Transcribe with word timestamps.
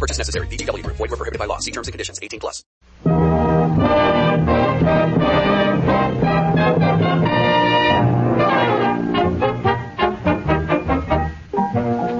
purchase 0.00 0.18
necessary. 0.18 0.48
VGW 0.48 0.82
Group. 0.82 0.96
Void 0.96 1.10
were 1.10 1.16
prohibited 1.16 1.38
by 1.38 1.44
law. 1.44 1.58
See 1.58 1.70
terms 1.70 1.86
and 1.86 1.92
conditions. 1.92 2.18
18 2.20 2.40
plus. 2.40 2.64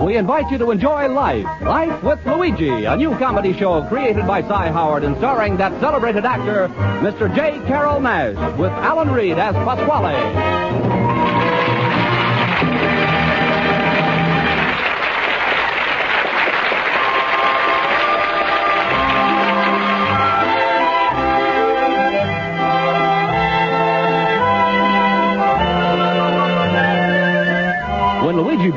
We 0.04 0.16
invite 0.16 0.50
you 0.50 0.58
to 0.58 0.70
enjoy 0.72 1.08
Life, 1.08 1.46
Life 1.62 2.02
with 2.02 2.18
Luigi, 2.26 2.84
a 2.84 2.96
new 2.96 3.16
comedy 3.16 3.56
show 3.56 3.82
created 3.84 4.26
by 4.26 4.42
Cy 4.42 4.72
Howard 4.72 5.04
and 5.04 5.16
starring 5.18 5.56
that 5.58 5.78
celebrated 5.80 6.24
actor, 6.24 6.68
Mr. 7.00 7.32
J. 7.34 7.64
Carrol 7.68 8.00
Naish, 8.00 8.58
with 8.58 8.72
Alan 8.72 9.10
Reed 9.12 9.38
as 9.38 9.54
Pasquale. 9.54 10.70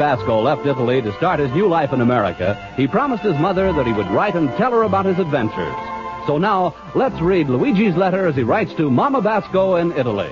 Basco 0.03 0.41
left 0.41 0.65
Italy 0.65 1.01
to 1.01 1.13
start 1.13 1.39
his 1.39 1.49
new 1.53 1.69
life 1.69 1.93
in 1.93 2.01
America, 2.01 2.55
he 2.75 2.89
promised 2.89 3.23
his 3.23 3.39
mother 3.39 3.71
that 3.71 3.87
he 3.87 3.93
would 3.93 4.11
write 4.11 4.35
and 4.35 4.49
tell 4.57 4.73
her 4.73 4.83
about 4.83 5.05
his 5.05 5.17
adventures. 5.17 5.73
So 6.27 6.37
now, 6.37 6.75
let's 6.93 7.21
read 7.21 7.47
Luigi's 7.47 7.95
letter 7.95 8.27
as 8.27 8.35
he 8.35 8.43
writes 8.43 8.73
to 8.73 8.91
Mama 8.91 9.21
Basco 9.21 9.77
in 9.77 9.93
Italy. 9.93 10.29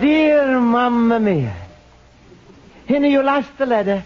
Dear 0.00 0.60
Mamma 0.62 1.20
Mia, 1.20 1.56
in 2.88 3.04
your 3.04 3.22
last 3.22 3.60
letter, 3.60 4.02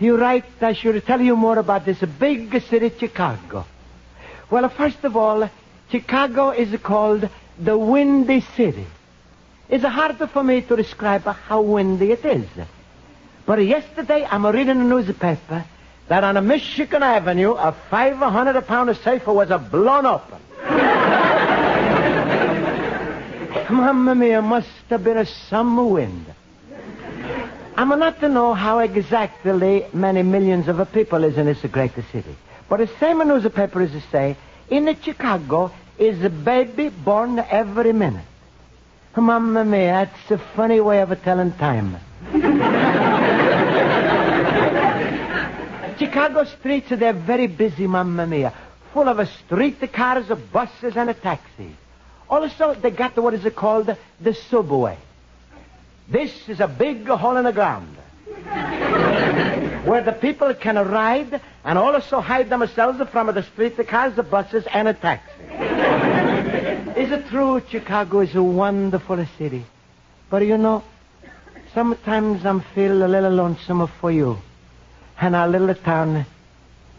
you 0.00 0.16
write 0.16 0.44
I 0.60 0.72
should 0.72 1.04
tell 1.06 1.20
you 1.20 1.36
more 1.36 1.58
about 1.58 1.84
this 1.84 2.00
big 2.18 2.60
city, 2.62 2.90
Chicago. 2.98 3.66
Well, 4.50 4.68
first 4.68 5.04
of 5.04 5.16
all, 5.16 5.48
Chicago 5.90 6.50
is 6.50 6.74
called 6.80 7.28
the 7.58 7.76
Windy 7.76 8.40
City. 8.56 8.86
It's 9.68 9.84
hard 9.84 10.16
for 10.30 10.42
me 10.42 10.62
to 10.62 10.74
describe 10.74 11.22
how 11.22 11.60
windy 11.60 12.10
it 12.10 12.24
is. 12.24 12.48
But 13.46 13.64
yesterday, 13.64 14.26
I'm 14.28 14.44
reading 14.46 14.80
a 14.80 14.84
newspaper 14.84 15.64
that 16.08 16.24
on 16.24 16.36
a 16.36 16.42
Michigan 16.42 17.04
Avenue, 17.04 17.52
a 17.52 17.72
500-pound 17.90 18.96
safe 18.96 19.26
was 19.26 19.48
blown 19.70 20.06
open. 20.06 20.40
Mamma 23.70 24.16
mia, 24.16 24.42
must 24.42 24.68
have 24.88 25.04
been 25.04 25.18
a 25.18 25.26
summer 25.26 25.84
wind. 27.80 27.92
I'm 27.92 27.98
not 27.98 28.20
to 28.20 28.28
know 28.28 28.54
how 28.54 28.78
exactly 28.78 29.86
many 29.92 30.22
millions 30.22 30.68
of 30.68 30.92
people 30.92 31.24
is 31.24 31.36
in 31.36 31.46
this 31.46 31.62
great 31.70 31.94
city. 32.12 32.36
But 32.68 32.78
the 32.78 32.90
same 32.98 33.18
newspaper 33.26 33.82
is 33.82 33.92
to 33.92 34.00
say, 34.12 34.36
in 34.68 34.96
Chicago 35.02 35.72
is 35.98 36.22
a 36.24 36.30
baby 36.30 36.88
born 36.88 37.38
every 37.38 37.92
minute. 37.92 38.24
Mamma 39.16 39.64
mia, 39.64 40.06
that's 40.06 40.30
a 40.30 40.38
funny 40.54 40.80
way 40.80 41.02
of 41.02 41.22
telling 41.22 41.52
time. 41.52 41.96
Chicago 45.98 46.44
streets, 46.44 46.88
they're 46.90 47.12
very 47.12 47.46
busy, 47.48 47.86
mamma 47.86 48.26
mia. 48.26 48.54
Full 48.92 49.08
of 49.08 49.18
a 49.18 49.26
street 49.26 49.92
cars, 49.92 50.26
buses, 50.52 50.96
and 50.96 51.10
a 51.10 51.14
taxis. 51.14 51.74
Also, 52.28 52.74
they 52.74 52.90
got 52.90 53.16
what 53.18 53.34
is 53.34 53.52
called 53.54 53.94
the 54.20 54.34
subway. 54.34 54.96
This 56.10 56.48
is 56.48 56.58
a 56.58 56.66
big 56.66 57.06
hole 57.06 57.36
in 57.36 57.44
the 57.44 57.52
ground 57.52 57.96
where 59.86 60.02
the 60.02 60.10
people 60.10 60.52
can 60.54 60.74
ride 60.74 61.40
and 61.64 61.78
also 61.78 62.20
hide 62.20 62.50
themselves 62.50 63.00
from 63.12 63.28
the 63.28 63.44
street 63.44 63.76
the 63.76 63.84
cars, 63.84 64.16
the 64.16 64.24
buses, 64.24 64.64
and 64.72 64.88
a 64.88 64.94
taxi. 64.94 65.30
is 67.00 67.12
it 67.12 67.28
true 67.28 67.62
Chicago 67.70 68.20
is 68.20 68.34
a 68.34 68.42
wonderful 68.42 69.24
city? 69.38 69.64
But 70.28 70.44
you 70.44 70.58
know, 70.58 70.82
sometimes 71.74 72.44
I'm 72.44 72.62
feel 72.74 73.04
a 73.04 73.06
little 73.06 73.30
lonesome 73.32 73.86
for 74.00 74.10
you 74.10 74.38
and 75.20 75.36
our 75.36 75.46
little 75.46 75.76
town, 75.76 76.26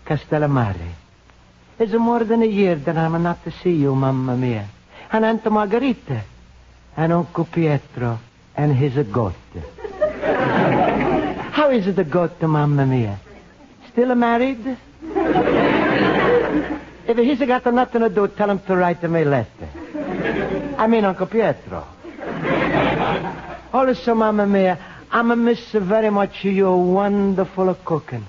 Castellamare. 0.05 0.93
It's 1.77 1.91
more 1.91 2.23
than 2.23 2.43
a 2.43 2.45
year 2.45 2.75
that 2.75 2.97
I'm 2.97 3.21
not 3.21 3.43
to 3.43 3.51
see 3.51 3.73
you, 3.73 3.93
Mamma 3.93 4.37
Mia. 4.37 4.69
And 5.11 5.25
Aunt 5.25 5.43
Margarita 5.51 6.23
and 6.95 7.11
Uncle 7.11 7.43
Pietro 7.43 8.19
and 8.55 8.75
he's 8.75 8.97
a 8.97 9.03
goat. 9.03 9.33
How 11.51 11.69
is 11.71 11.87
it 11.87 11.95
the 11.95 12.03
goat, 12.03 12.41
Mamma 12.41 12.85
Mia? 12.85 13.19
Still 13.91 14.15
married? 14.15 14.77
if 17.07 17.17
he's 17.17 17.39
got 17.39 17.65
nothing 17.73 18.01
to 18.01 18.09
do, 18.09 18.27
tell 18.27 18.49
him 18.49 18.59
to 18.59 18.75
write 18.75 19.01
to 19.01 19.07
me 19.07 19.21
a 19.21 19.25
letter. 19.25 19.69
I 20.77 20.87
mean, 20.87 21.05
Uncle 21.05 21.27
Pietro. 21.27 21.85
Also, 23.73 24.15
Mamma 24.15 24.47
Mia, 24.47 24.77
I'm 25.11 25.31
a 25.31 25.35
miss 25.35 25.71
very 25.71 26.09
much 26.09 26.43
your 26.43 26.83
wonderful 26.83 27.75
cooking. 27.85 28.25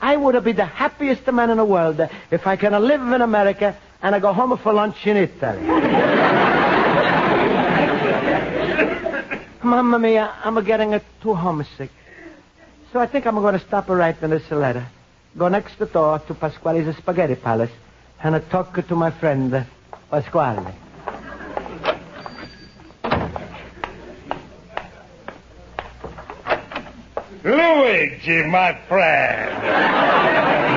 I 0.00 0.16
would 0.16 0.42
be 0.44 0.52
the 0.52 0.64
happiest 0.66 1.26
man 1.28 1.50
in 1.50 1.56
the 1.58 1.64
world 1.64 2.00
if 2.30 2.46
I 2.46 2.56
can 2.56 2.72
live 2.72 3.00
in 3.00 3.22
America 3.22 3.76
and 4.02 4.14
I 4.14 4.18
go 4.18 4.32
home 4.32 4.58
for 4.58 4.72
lunch 4.72 5.06
in 5.06 5.16
Italy. 5.16 5.60
Mamma 9.62 9.98
mia, 9.98 10.34
I'm 10.44 10.62
getting 10.64 11.00
too 11.22 11.34
homesick. 11.34 11.90
So 12.92 12.98
I 12.98 13.06
think 13.06 13.26
I'm 13.26 13.36
going 13.36 13.58
to 13.58 13.64
stop 13.64 13.88
right 13.88 14.20
in 14.20 14.30
this 14.30 14.50
letter. 14.50 14.86
Go 15.38 15.48
next 15.48 15.78
door 15.78 16.18
to 16.18 16.34
Pasquale's 16.34 16.96
Spaghetti 16.96 17.36
Palace 17.36 17.70
and 18.22 18.50
talk 18.50 18.74
to 18.86 18.96
my 18.96 19.10
friend, 19.10 19.64
Pasquale. 20.10 20.74
Luigi, 27.44 28.42
my 28.44 28.78
friend. 28.88 29.52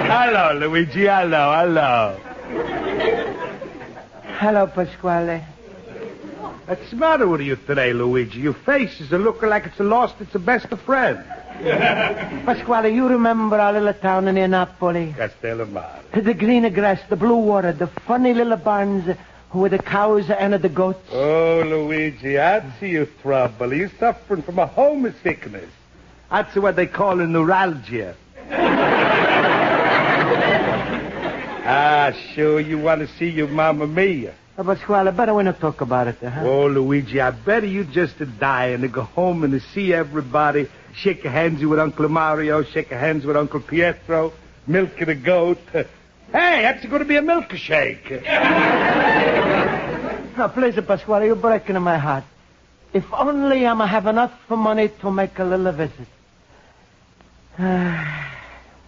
hello, 0.08 0.60
Luigi. 0.60 1.06
Hello, 1.06 1.54
hello. 1.54 2.20
Hello, 4.38 4.68
Pasquale. 4.68 5.55
What's 6.66 6.90
the 6.90 6.96
matter 6.96 7.28
with 7.28 7.42
you 7.42 7.58
today, 7.58 7.94
Luigi? 7.94 8.40
Your 8.40 8.56
face 8.56 9.00
is 9.00 9.12
looking 9.12 9.50
like 9.50 9.68
it's 9.68 9.80
lost 9.80 10.20
its 10.20 10.34
best 10.34 10.66
of 10.72 10.82
friend. 10.82 11.24
Pasquale, 12.44 12.92
you 12.92 13.08
remember 13.08 13.60
our 13.60 13.74
little 13.74 13.94
town 13.94 14.26
near 14.34 14.48
Napoli? 14.48 15.14
Castellamare. 15.16 16.02
The 16.24 16.34
green 16.34 16.68
grass, 16.74 17.00
the 17.08 17.18
blue 17.18 17.36
water, 17.36 17.72
the 17.72 17.86
funny 17.86 18.34
little 18.34 18.58
barns 18.58 19.16
with 19.54 19.74
the 19.74 19.78
cows 19.78 20.28
and 20.32 20.56
the 20.56 20.68
goats. 20.68 21.08
Oh, 21.12 21.62
Luigi, 21.64 22.40
I 22.40 22.68
see 22.80 22.90
you 22.90 23.06
trouble. 23.22 23.72
You're 23.72 23.92
suffering 24.00 24.42
from 24.42 24.58
a 24.58 24.66
homesickness. 24.66 25.70
That's 26.32 26.56
what 26.56 26.76
they 26.76 26.88
call 26.88 27.20
a 27.20 27.28
neuralgia. 27.28 28.16
ah, 31.64 32.12
sure, 32.34 32.60
you 32.60 32.80
want 32.80 33.02
to 33.02 33.08
see 33.20 33.30
your 33.30 33.50
Mamma 33.50 33.86
Mia. 33.86 34.34
Oh, 34.58 34.64
Pasquale, 34.64 35.12
better 35.12 35.34
we 35.34 35.44
not 35.44 35.60
talk 35.60 35.82
about 35.82 36.08
it, 36.08 36.16
huh? 36.22 36.44
Oh, 36.46 36.68
Luigi, 36.68 37.20
I 37.20 37.32
better 37.32 37.68
you 37.68 37.84
just 37.84 38.18
to 38.20 38.26
die 38.26 38.68
and 38.68 38.84
to 38.84 38.88
go 38.88 39.02
home 39.02 39.44
and 39.44 39.52
to 39.52 39.60
see 39.60 39.94
everybody, 39.94 40.70
shake 40.94 41.24
your 41.26 41.34
hands 41.34 41.64
with 41.66 41.78
Uncle 41.78 42.08
Mario, 42.08 42.64
shake 42.64 42.90
your 42.90 43.00
hands 43.00 43.26
with 43.26 43.36
Uncle 43.36 43.60
Pietro, 43.60 44.32
milk 44.66 44.98
the 44.98 45.14
goat. 45.14 45.60
Hey, 45.74 45.88
that's 46.32 46.86
going 46.86 47.00
to 47.00 47.06
be 47.06 47.18
a 47.18 47.22
milkshake. 47.22 48.24
Now, 50.38 50.50
please, 50.50 50.76
Pasquale, 50.76 51.28
you're 51.28 51.36
breaking 51.38 51.82
my 51.82 51.98
heart. 51.98 52.26
If 52.92 53.06
only 53.14 53.66
I'ma 53.66 53.86
have 53.86 54.06
enough 54.06 54.34
for 54.50 54.58
money 54.58 54.90
to 55.00 55.10
make 55.10 55.40
a 55.40 55.44
little 55.46 55.72
visit. 55.72 56.08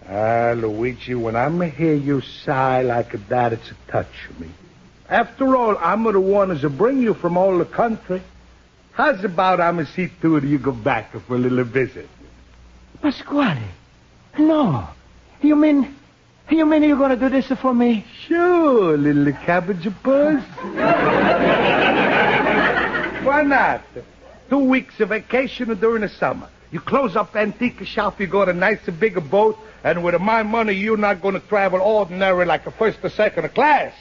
Ah, 0.10 0.54
Luigi, 0.56 1.16
when 1.16 1.36
I'm 1.36 1.60
hear 1.60 1.94
you 1.94 2.22
sigh 2.22 2.81
like 2.81 3.28
that, 3.28 3.52
it's 3.52 3.69
a 3.72 3.92
touch 3.92 4.08
of 4.30 4.40
me. 4.40 4.48
After 5.09 5.56
all, 5.56 5.77
I'm 5.77 6.04
the 6.04 6.19
one 6.19 6.50
who's 6.50 6.69
bring 6.71 7.01
you 7.01 7.13
from 7.13 7.38
all 7.38 7.57
the 7.57 7.65
country. 7.65 8.21
How's 8.92 9.24
about 9.24 9.62
I'm 9.62 9.86
see 9.86 10.09
to 10.21 10.38
it 10.38 10.44
you 10.44 10.57
go 10.57 10.71
back 10.71 11.12
for 11.12 11.36
a 11.36 11.38
little 11.38 11.63
visit? 11.63 12.09
Pasquale, 13.01 13.62
no. 14.38 14.88
You 15.42 15.56
mean, 15.56 15.95
you 16.50 16.65
mean 16.65 16.83
you're 16.83 16.98
gonna 16.98 17.15
do 17.15 17.30
this 17.30 17.48
for 17.62 17.74
me? 17.74 18.06
Sure, 18.25 18.98
little 18.98 19.31
cabbage 19.44 19.88
puss. 20.04 20.44
Why 23.24 23.44
not? 23.44 23.83
Two 24.50 24.59
weeks 24.59 25.00
of 25.00 25.09
vacation 25.09 25.74
during 25.80 26.01
the 26.01 26.09
summer. 26.09 26.50
You 26.71 26.81
close 26.81 27.15
up 27.15 27.36
antique 27.36 27.86
shop, 27.86 28.19
you 28.19 28.27
go 28.27 28.44
to 28.44 28.51
a 28.51 28.54
nice 28.54 28.83
bigger 29.00 29.21
boat, 29.21 29.57
and 29.84 30.04
with 30.04 30.20
my 30.20 30.44
money, 30.44 30.74
you're 30.74 30.98
not 30.98 31.22
going 31.22 31.34
to 31.34 31.40
travel 31.40 31.82
ordinary 31.82 32.46
like 32.46 32.66
a 32.66 32.72
first 32.72 33.00
or 33.04 33.10
second 33.10 33.48
class. 33.54 33.94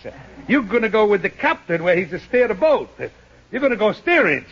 You're 0.48 0.62
going 0.62 0.82
to 0.82 0.88
go 0.88 1.06
with 1.06 1.22
the 1.22 1.30
captain 1.30 1.82
where 1.82 1.96
he's 1.96 2.12
a 2.12 2.20
steer 2.20 2.48
the 2.48 2.54
boat. 2.54 2.90
You're 3.50 3.60
going 3.60 3.72
to 3.72 3.76
go 3.76 3.92
steerage. 3.92 4.48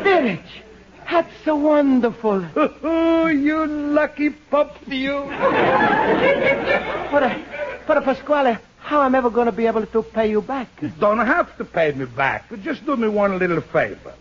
Steerage. 0.00 0.40
That's 1.10 1.32
so 1.44 1.56
wonderful. 1.56 2.44
Oh, 2.56 3.26
you 3.28 3.66
lucky 3.66 4.30
pup, 4.30 4.76
you. 4.86 5.12
But, 7.12 7.22
uh, 7.22 7.38
but 7.86 7.96
uh, 7.98 8.00
Pasquale, 8.00 8.58
how 8.78 9.02
am 9.02 9.14
I 9.14 9.18
ever 9.18 9.30
going 9.30 9.46
to 9.46 9.52
be 9.52 9.66
able 9.66 9.86
to 9.86 10.02
pay 10.02 10.30
you 10.30 10.40
back? 10.42 10.68
You 10.82 10.88
don't 10.88 11.24
have 11.24 11.56
to 11.58 11.64
pay 11.64 11.92
me 11.92 12.06
back. 12.06 12.50
Just 12.62 12.84
do 12.84 12.96
me 12.96 13.08
one 13.08 13.38
little 13.38 13.60
favor. 13.60 14.14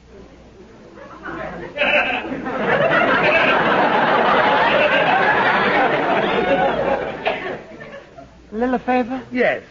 Little 8.52 8.80
favor? 8.80 9.22
Yes. 9.32 9.64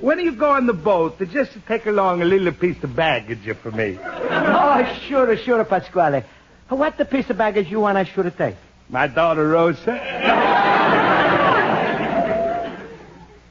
When 0.00 0.18
you 0.18 0.32
go 0.32 0.50
on 0.50 0.66
the 0.66 0.72
boat, 0.72 1.18
just 1.30 1.52
take 1.68 1.86
along 1.86 2.22
a 2.22 2.24
little 2.24 2.52
piece 2.52 2.82
of 2.82 2.96
baggage 2.96 3.56
for 3.58 3.70
me. 3.70 3.98
Oh, 4.02 4.98
sure, 5.06 5.36
sure, 5.36 5.64
Pasquale. 5.64 6.24
What 6.68 6.96
the 6.96 7.04
piece 7.04 7.28
of 7.30 7.36
baggage 7.36 7.68
you 7.70 7.80
want 7.80 7.98
I 7.98 8.04
should 8.04 8.36
take? 8.36 8.56
My 8.88 9.06
daughter 9.06 9.46
Rosa. 9.48 9.92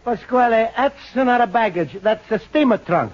Pasquale, 0.03 0.71
that's 0.75 1.15
not 1.15 1.41
a 1.41 1.47
baggage. 1.47 1.97
That's 2.01 2.29
a 2.31 2.39
steamer 2.39 2.77
trunk. 2.79 3.13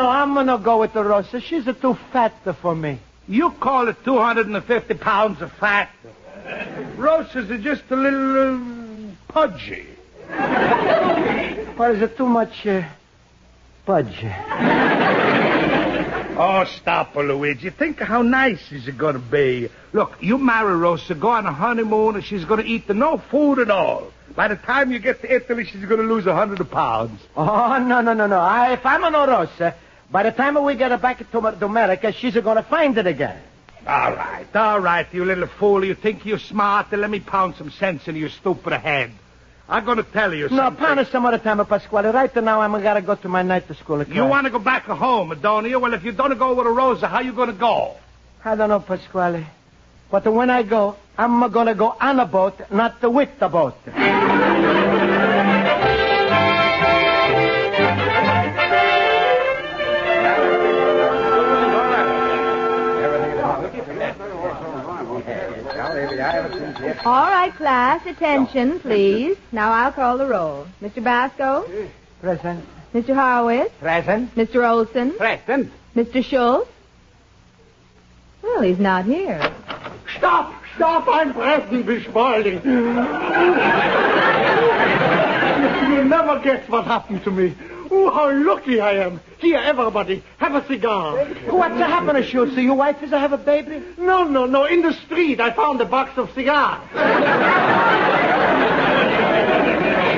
No, 0.00 0.08
I'm 0.08 0.32
gonna 0.34 0.58
go 0.58 0.80
with 0.80 0.94
the 0.94 1.04
Rosa. 1.04 1.40
She's 1.40 1.66
a 1.66 1.74
too 1.74 1.96
fat 2.12 2.32
for 2.62 2.74
me. 2.74 3.00
You 3.28 3.50
call 3.50 3.88
it 3.88 3.96
250 4.04 4.94
pounds 4.94 5.42
of 5.42 5.52
fat. 5.52 5.90
Rosa's 6.96 7.50
are 7.50 7.58
just 7.58 7.82
a 7.90 7.96
little 7.96 9.10
uh, 9.10 9.12
pudgy. 9.28 9.86
Or 11.78 11.90
is 11.90 12.02
it 12.02 12.16
too 12.16 12.26
much 12.26 12.66
uh, 12.66 12.88
pudge? 13.84 14.24
Oh, 16.42 16.64
stop 16.64 17.14
Luigi. 17.14 17.68
Think 17.68 18.00
how 18.00 18.22
nice 18.22 18.72
is 18.72 18.88
it 18.88 18.96
going 18.96 19.12
to 19.12 19.20
be. 19.20 19.68
Look, 19.92 20.12
you 20.20 20.38
marry 20.38 20.74
Rosa, 20.74 21.14
go 21.14 21.28
on 21.28 21.44
a 21.44 21.52
honeymoon, 21.52 22.14
and 22.14 22.24
she's 22.24 22.46
going 22.46 22.62
to 22.64 22.66
eat 22.66 22.88
no 22.88 23.18
food 23.30 23.58
at 23.58 23.70
all. 23.70 24.10
By 24.34 24.48
the 24.48 24.56
time 24.56 24.90
you 24.90 25.00
get 25.00 25.20
to 25.20 25.30
Italy, 25.30 25.66
she's 25.66 25.84
going 25.84 26.00
to 26.00 26.06
lose 26.06 26.26
a 26.26 26.34
hundred 26.34 26.70
pounds. 26.70 27.20
Oh, 27.36 27.76
no, 27.78 28.00
no, 28.00 28.14
no, 28.14 28.26
no. 28.26 28.38
I, 28.38 28.72
if 28.72 28.86
I'm 28.86 29.04
a 29.04 29.10
no 29.10 29.26
Rosa, 29.26 29.74
by 30.10 30.24
the 30.24 30.32
time 30.32 30.62
we 30.62 30.74
get 30.74 30.90
her 30.90 30.98
back 30.98 31.18
to, 31.18 31.24
to 31.24 31.64
America, 31.64 32.12
she's 32.12 32.34
going 32.34 32.56
to 32.56 32.62
find 32.62 32.96
it 32.98 33.06
again. 33.06 33.40
All 33.86 34.12
right, 34.12 34.46
all 34.54 34.78
right, 34.80 35.06
you 35.12 35.24
little 35.24 35.46
fool. 35.46 35.84
You 35.84 35.94
think 35.94 36.26
you're 36.26 36.38
smart? 36.38 36.90
Then 36.90 37.00
let 37.00 37.10
me 37.10 37.20
pound 37.20 37.54
some 37.56 37.70
sense 37.70 38.06
into 38.08 38.20
your 38.20 38.28
stupid 38.28 38.74
head. 38.74 39.12
I'm 39.68 39.84
going 39.84 39.98
to 39.98 40.02
tell 40.02 40.34
you 40.34 40.48
something. 40.48 40.56
No, 40.56 40.70
pound 40.72 41.00
it 41.00 41.08
some 41.08 41.24
other 41.24 41.38
time, 41.38 41.64
Pasquale. 41.64 42.10
Right 42.10 42.34
now, 42.36 42.60
I'm 42.60 42.72
going 42.72 42.94
to 42.96 43.02
go 43.02 43.14
to 43.14 43.28
my 43.28 43.42
night 43.42 43.68
to 43.68 43.74
school. 43.74 44.02
You 44.02 44.26
want 44.26 44.46
to 44.46 44.50
go 44.50 44.58
back 44.58 44.82
home, 44.84 45.38
don't 45.40 45.68
you? 45.68 45.78
Well, 45.78 45.94
if 45.94 46.04
you 46.04 46.12
don't 46.12 46.36
go 46.36 46.54
with 46.54 46.66
a 46.66 46.70
Rosa, 46.70 47.06
how 47.06 47.20
you 47.20 47.32
going 47.32 47.50
to 47.50 47.54
go? 47.54 47.96
I 48.44 48.56
don't 48.56 48.68
know, 48.68 48.80
Pasquale. 48.80 49.46
But 50.10 50.26
when 50.32 50.50
I 50.50 50.64
go, 50.64 50.96
I'm 51.16 51.48
going 51.52 51.68
to 51.68 51.74
go 51.74 51.96
on 52.00 52.18
a 52.18 52.26
boat, 52.26 52.60
not 52.72 53.00
with 53.02 53.38
the 53.38 53.48
boat. 53.48 53.76
All 66.00 67.30
right, 67.30 67.52
class, 67.56 68.06
attention, 68.06 68.80
please. 68.80 69.36
Now 69.52 69.72
I'll 69.72 69.92
call 69.92 70.16
the 70.16 70.26
roll. 70.26 70.66
Mr. 70.82 71.04
Basco, 71.04 71.66
Present. 72.22 72.64
Mr. 72.94 73.14
Horowitz, 73.14 73.74
Present. 73.80 74.34
Mr. 74.34 74.66
Olson, 74.68 75.12
Present. 75.12 75.70
Mr. 75.94 76.24
Schultz. 76.24 76.70
Well, 78.42 78.62
he's 78.62 78.78
not 78.78 79.04
here. 79.04 79.40
Stop! 80.16 80.54
Stop! 80.76 81.06
I'm 81.08 81.34
present, 81.34 81.86
Miss 81.86 82.04
Spaulding. 82.04 82.62
You'll 85.90 86.04
never 86.04 86.38
guess 86.42 86.66
what 86.68 86.86
happened 86.86 87.22
to 87.24 87.30
me. 87.30 87.54
Oh, 87.90 88.10
how 88.10 88.30
lucky 88.30 88.80
I 88.80 88.92
am. 89.04 89.20
Here, 89.38 89.58
everybody, 89.58 90.22
have 90.38 90.54
a 90.54 90.64
cigar. 90.66 91.24
What's 91.46 91.74
happened, 91.74 92.24
Schultz? 92.24 92.52
Your 92.54 92.76
wife 92.76 93.02
is 93.02 93.10
to 93.10 93.18
have 93.18 93.32
a 93.32 93.38
baby? 93.38 93.82
No, 93.98 94.24
no, 94.24 94.46
no. 94.46 94.64
In 94.64 94.82
the 94.82 94.92
street, 94.92 95.40
I 95.40 95.50
found 95.50 95.80
a 95.80 95.84
box 95.84 96.16
of 96.16 96.32
cigars. 96.32 96.88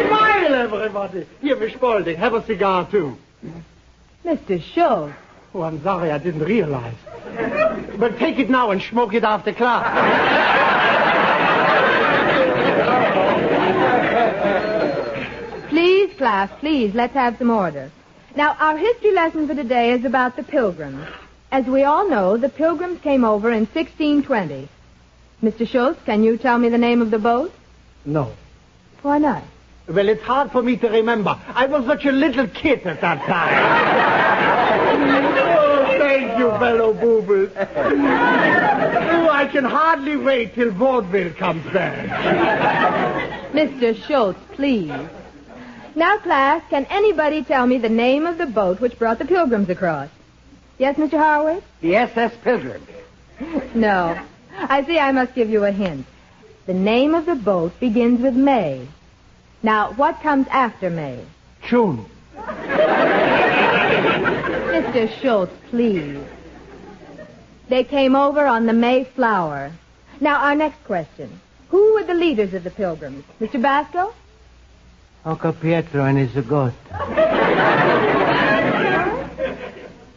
Smile, 0.06 0.54
everybody. 0.54 1.26
Here, 1.40 1.56
Miss 1.56 1.72
Spaulding, 1.72 2.16
have 2.16 2.34
a 2.34 2.44
cigar, 2.44 2.86
too. 2.90 3.16
Mr. 4.24 4.62
Schultz. 4.62 5.14
Oh, 5.54 5.62
I'm 5.62 5.82
sorry, 5.82 6.10
I 6.10 6.18
didn't 6.18 6.44
realize. 6.44 6.94
But 7.98 8.18
take 8.18 8.38
it 8.38 8.50
now 8.50 8.70
and 8.70 8.82
smoke 8.82 9.14
it 9.14 9.24
after 9.24 9.52
class. 9.52 11.11
Please, 16.12 16.18
class, 16.18 16.50
please, 16.60 16.94
let's 16.94 17.14
have 17.14 17.38
some 17.38 17.48
order. 17.48 17.90
Now, 18.36 18.54
our 18.60 18.76
history 18.76 19.14
lesson 19.14 19.48
for 19.48 19.54
today 19.54 19.92
is 19.92 20.04
about 20.04 20.36
the 20.36 20.42
Pilgrims. 20.42 21.06
As 21.50 21.64
we 21.64 21.84
all 21.84 22.06
know, 22.06 22.36
the 22.36 22.50
Pilgrims 22.50 23.00
came 23.00 23.24
over 23.24 23.50
in 23.50 23.64
1620. 23.64 24.68
Mr. 25.42 25.66
Schultz, 25.66 26.02
can 26.04 26.22
you 26.22 26.36
tell 26.36 26.58
me 26.58 26.68
the 26.68 26.76
name 26.76 27.00
of 27.00 27.10
the 27.10 27.18
boat? 27.18 27.50
No. 28.04 28.30
Why 29.00 29.16
not? 29.16 29.42
Well, 29.88 30.06
it's 30.10 30.22
hard 30.22 30.52
for 30.52 30.62
me 30.62 30.76
to 30.76 30.88
remember. 30.90 31.40
I 31.48 31.64
was 31.64 31.86
such 31.86 32.04
a 32.04 32.12
little 32.12 32.46
kid 32.46 32.86
at 32.86 33.00
that 33.00 33.24
time. 33.24 33.54
oh, 35.38 35.98
thank 35.98 36.38
you, 36.38 36.50
fellow 36.50 36.92
boobers. 36.92 37.52
oh, 37.56 39.30
I 39.30 39.48
can 39.50 39.64
hardly 39.64 40.18
wait 40.18 40.54
till 40.54 40.72
vaudeville 40.72 41.32
comes 41.32 41.64
back. 41.72 43.52
Mr. 43.52 43.96
Schultz, 44.06 44.38
please. 44.52 44.92
Now, 45.94 46.18
class, 46.18 46.62
can 46.70 46.86
anybody 46.86 47.44
tell 47.44 47.66
me 47.66 47.78
the 47.78 47.88
name 47.88 48.26
of 48.26 48.38
the 48.38 48.46
boat 48.46 48.80
which 48.80 48.98
brought 48.98 49.18
the 49.18 49.26
Pilgrims 49.26 49.68
across? 49.68 50.08
Yes, 50.78 50.96
Mr. 50.96 51.18
Horowitz? 51.18 51.66
The 51.80 51.96
SS 51.96 52.32
Pilgrim. 52.42 52.86
No. 53.74 54.20
I 54.54 54.84
see 54.84 54.98
I 54.98 55.10
must 55.12 55.34
give 55.34 55.48
you 55.48 55.64
a 55.64 55.72
hint. 55.72 56.06
The 56.66 56.74
name 56.74 57.14
of 57.14 57.26
the 57.26 57.34
boat 57.34 57.72
begins 57.80 58.20
with 58.20 58.34
May. 58.34 58.86
Now, 59.62 59.92
what 59.94 60.20
comes 60.20 60.46
after 60.48 60.90
May? 60.90 61.24
June. 61.66 62.04
Mr. 64.72 65.08
Schultz, 65.20 65.52
please. 65.70 66.22
They 67.68 67.82
came 67.82 68.14
over 68.14 68.46
on 68.46 68.66
the 68.66 68.72
Mayflower. 68.72 69.72
Now, 70.20 70.42
our 70.44 70.54
next 70.54 70.84
question. 70.84 71.40
Who 71.70 71.94
were 71.94 72.04
the 72.04 72.14
leaders 72.14 72.54
of 72.54 72.64
the 72.64 72.70
Pilgrims? 72.70 73.24
Mr. 73.40 73.60
Basco? 73.60 74.14
Uncle 75.24 75.52
Pietro 75.52 76.04
and 76.04 76.18
his 76.18 76.32
goat. 76.46 76.72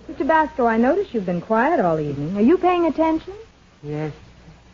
Mr. 0.10 0.28
Basco, 0.28 0.66
I 0.66 0.78
notice 0.78 1.14
you've 1.14 1.26
been 1.26 1.42
quiet 1.42 1.80
all 1.80 2.00
evening. 2.00 2.36
Are 2.38 2.42
you 2.42 2.58
paying 2.58 2.88
attention? 2.88 3.34
Yes. 3.84 4.14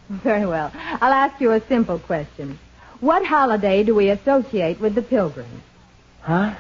Very 0.10 0.46
well. 0.46 0.72
I'll 0.76 1.12
ask 1.14 1.40
you 1.42 1.52
a 1.52 1.62
simple 1.68 2.00
question. 2.00 2.58
What 3.02 3.26
holiday 3.26 3.84
do 3.84 3.94
we 3.96 4.10
associate 4.10 4.80
with 4.80 4.96
the 4.96 5.02
pilgrims? 5.02 5.62
Huh? 6.22 6.56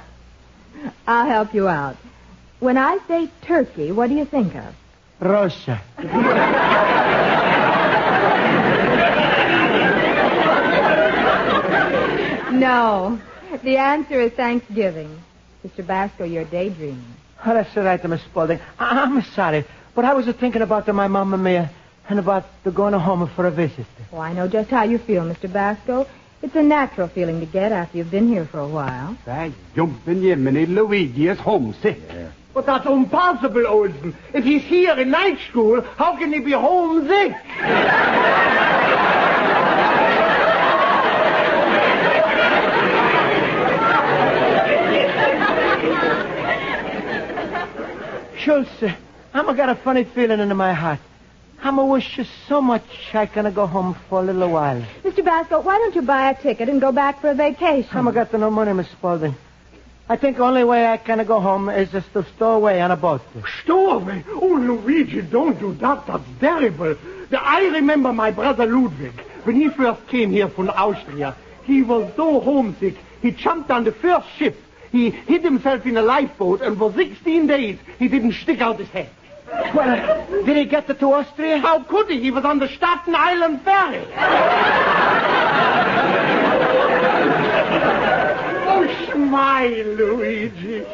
I'll 1.07 1.27
help 1.27 1.53
you 1.53 1.67
out. 1.67 1.95
When 2.59 2.77
I 2.77 2.97
say 3.07 3.29
turkey, 3.41 3.91
what 3.91 4.09
do 4.09 4.15
you 4.15 4.25
think 4.25 4.55
of? 4.55 4.75
Rosa. 5.19 5.81
No. 12.51 13.19
The 13.63 13.77
answer 13.77 14.19
is 14.19 14.31
Thanksgiving. 14.33 15.21
Mr. 15.65 15.85
Basco, 15.85 16.23
you're 16.23 16.45
daydreaming. 16.45 17.03
Oh, 17.45 17.53
that's 17.53 17.75
all 17.77 17.83
right, 17.83 18.03
Miss 18.07 18.21
Spaulding. 18.23 18.59
I- 18.79 19.01
I'm 19.03 19.21
sorry, 19.23 19.65
but 19.93 20.05
I 20.05 20.13
was 20.13 20.25
thinking 20.37 20.61
about 20.61 20.85
the, 20.85 20.93
my 20.93 21.07
mamma 21.07 21.37
mia 21.37 21.69
and 22.09 22.17
about 22.19 22.45
the 22.63 22.71
going 22.71 22.93
home 22.93 23.27
for 23.35 23.45
a 23.45 23.51
visit. 23.51 23.85
Oh, 24.11 24.19
I 24.19 24.33
know 24.33 24.47
just 24.47 24.69
how 24.69 24.83
you 24.83 24.97
feel, 24.97 25.23
Mr. 25.23 25.51
Basco. 25.51 26.07
It's 26.41 26.55
a 26.55 26.63
natural 26.63 27.07
feeling 27.07 27.39
to 27.41 27.45
get 27.45 27.71
after 27.71 27.97
you've 27.99 28.09
been 28.09 28.27
here 28.27 28.45
for 28.45 28.59
a 28.59 28.67
while. 28.67 29.15
That 29.25 29.51
jumping 29.75 30.23
Jiminy 30.23 30.65
Luigi 30.65 31.27
is 31.27 31.37
homesick. 31.39 31.99
But 32.53 32.65
that's 32.65 32.85
impossible, 32.87 33.67
Olsen. 33.67 34.15
If 34.33 34.43
he's 34.43 34.63
here 34.63 34.97
in 34.99 35.11
night 35.11 35.37
school, 35.49 35.81
how 35.81 36.17
can 36.17 36.33
he 36.33 36.39
be 36.39 36.51
homesick? 36.51 37.33
Schultz, 48.43 48.71
I'm 49.35 49.47
a 49.49 49.53
got 49.53 49.69
a 49.69 49.75
funny 49.75 50.03
feeling 50.03 50.39
in 50.39 50.57
my 50.57 50.73
heart. 50.73 50.99
I'm 51.61 51.77
a 51.77 51.85
wish 51.85 52.17
you 52.17 52.25
so 52.47 52.59
much 52.59 52.83
I 53.13 53.27
can 53.27 53.53
go 53.53 53.67
home 53.67 53.95
for 54.09 54.19
a 54.19 54.23
little 54.23 54.49
while. 54.49 54.81
Mr. 55.03 55.23
Basco, 55.23 55.61
why 55.61 55.77
don't 55.77 55.93
you 55.93 56.01
buy 56.01 56.31
a 56.31 56.41
ticket 56.41 56.67
and 56.67 56.81
go 56.81 56.91
back 56.91 57.21
for 57.21 57.29
a 57.29 57.35
vacation? 57.35 57.95
I'm 57.95 58.07
a 58.07 58.11
got 58.11 58.33
no 58.33 58.49
money, 58.49 58.73
Miss 58.73 58.89
Spaulding. 58.89 59.35
I 60.09 60.17
think 60.17 60.37
the 60.37 60.43
only 60.43 60.63
way 60.63 60.87
I 60.87 60.97
can 60.97 61.23
go 61.27 61.39
home 61.39 61.69
is 61.69 61.91
just 61.91 62.11
to 62.13 62.25
stow 62.35 62.53
away 62.53 62.81
on 62.81 62.89
a 62.89 62.97
boat. 62.97 63.21
Stow 63.63 63.91
away? 63.91 64.23
Oh, 64.29 64.47
Luigi, 64.47 65.21
don't 65.21 65.59
do 65.59 65.75
that. 65.75 66.07
That's 66.07 66.23
terrible. 66.39 66.97
I 67.39 67.67
remember 67.67 68.11
my 68.11 68.31
brother 68.31 68.65
Ludwig. 68.65 69.13
When 69.43 69.55
he 69.55 69.69
first 69.69 70.07
came 70.07 70.31
here 70.31 70.49
from 70.49 70.71
Austria, 70.71 71.35
he 71.65 71.83
was 71.83 72.11
so 72.15 72.39
homesick, 72.39 72.95
he 73.21 73.29
jumped 73.29 73.69
on 73.69 73.83
the 73.83 73.91
first 73.91 74.27
ship. 74.37 74.57
He 74.91 75.09
hid 75.09 75.43
himself 75.43 75.85
in 75.85 75.95
a 75.95 76.01
lifeboat, 76.01 76.61
and 76.61 76.77
for 76.77 76.91
16 76.93 77.47
days, 77.47 77.79
he 77.97 78.09
didn't 78.09 78.33
stick 78.33 78.59
out 78.59 78.77
his 78.77 78.89
head. 78.89 79.09
Well, 79.73 79.89
uh, 79.89 80.25
did 80.43 80.57
he 80.57 80.65
get 80.65 80.87
to 80.87 81.13
Austria? 81.13 81.59
How 81.59 81.83
could 81.83 82.09
he? 82.09 82.19
He 82.21 82.31
was 82.31 82.43
on 82.45 82.59
the 82.59 82.67
Staten 82.67 83.15
Island 83.15 83.61
ferry. 83.61 84.05
oh, 88.67 88.85
smile, 89.11 89.69
Luigi. 89.69 90.85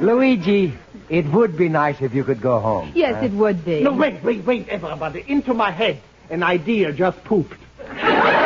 Luigi, 0.00 0.72
it 1.08 1.26
would 1.26 1.56
be 1.56 1.68
nice 1.68 2.00
if 2.00 2.14
you 2.14 2.24
could 2.24 2.40
go 2.40 2.58
home. 2.58 2.92
Yes, 2.94 3.22
it 3.22 3.32
would 3.32 3.64
be. 3.64 3.82
No, 3.82 3.92
wait, 3.92 4.22
wait, 4.22 4.44
wait, 4.44 4.68
everybody. 4.68 5.24
Into 5.26 5.52
my 5.52 5.70
head, 5.70 6.00
an 6.30 6.42
idea 6.42 6.92
just 6.92 7.22
pooped. 7.24 7.58
why, 7.78 8.38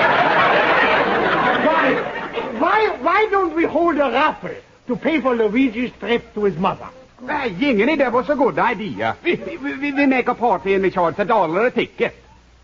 why, 2.59 2.99
why 3.03 3.29
don't 3.31 3.55
we 3.55 3.65
hold 3.65 3.97
a 3.97 4.11
raffle 4.11 4.55
to 4.87 4.97
pay 4.97 5.21
for 5.21 5.35
Luigi's 5.35 5.93
trip 5.99 6.35
to 6.35 6.45
his 6.45 6.57
mother? 6.57 6.89
Hey, 7.21 7.51
Jinginy, 7.51 7.97
that 7.99 8.13
was 8.13 8.29
a 8.29 8.37
good 8.37 8.59
idea. 8.59 9.17
We, 9.25 9.37
we, 9.37 9.93
we 9.93 10.07
make 10.07 10.29
a 10.29 10.35
party 10.35 10.75
and 10.75 10.83
we 10.83 10.91
charge 10.91 11.19
a 11.19 11.25
dollar 11.25 11.67
a 11.67 11.71
ticket. 11.71 12.15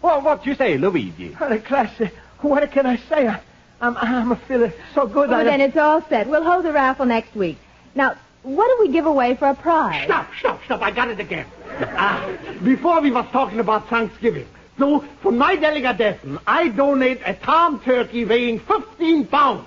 Well, 0.02 0.20
what 0.20 0.44
you 0.44 0.54
say, 0.54 0.76
Luigi? 0.76 1.36
Oh, 1.40 1.58
classy. 1.58 2.10
What 2.40 2.70
can 2.70 2.86
I 2.86 2.96
say? 2.96 3.28
I, 3.28 3.40
I'm, 3.80 3.96
I'm 3.96 4.32
a 4.32 4.36
feeling 4.36 4.72
so 4.94 5.06
good. 5.06 5.30
Well, 5.30 5.40
I 5.40 5.44
then 5.44 5.60
it's 5.60 5.76
all 5.76 6.02
set. 6.08 6.28
We'll 6.28 6.44
hold 6.44 6.64
the 6.64 6.72
raffle 6.72 7.06
next 7.06 7.34
week. 7.34 7.56
Now, 7.94 8.16
what 8.42 8.66
do 8.68 8.86
we 8.86 8.92
give 8.92 9.06
away 9.06 9.36
for 9.36 9.48
a 9.48 9.54
prize? 9.54 10.04
Stop, 10.04 10.28
stop, 10.38 10.64
stop. 10.64 10.82
I 10.82 10.90
got 10.90 11.08
it 11.08 11.20
again. 11.20 11.46
Ah, 11.80 12.36
before 12.64 13.00
we 13.00 13.10
was 13.10 13.26
talking 13.32 13.60
about 13.60 13.88
Thanksgiving. 13.88 14.46
So, 14.78 15.00
for 15.20 15.30
my 15.30 15.56
delegation, 15.56 16.38
I 16.46 16.68
donate 16.68 17.20
a 17.24 17.34
tom 17.34 17.80
turkey 17.80 18.24
weighing 18.24 18.58
15 18.60 19.26
pounds. 19.26 19.66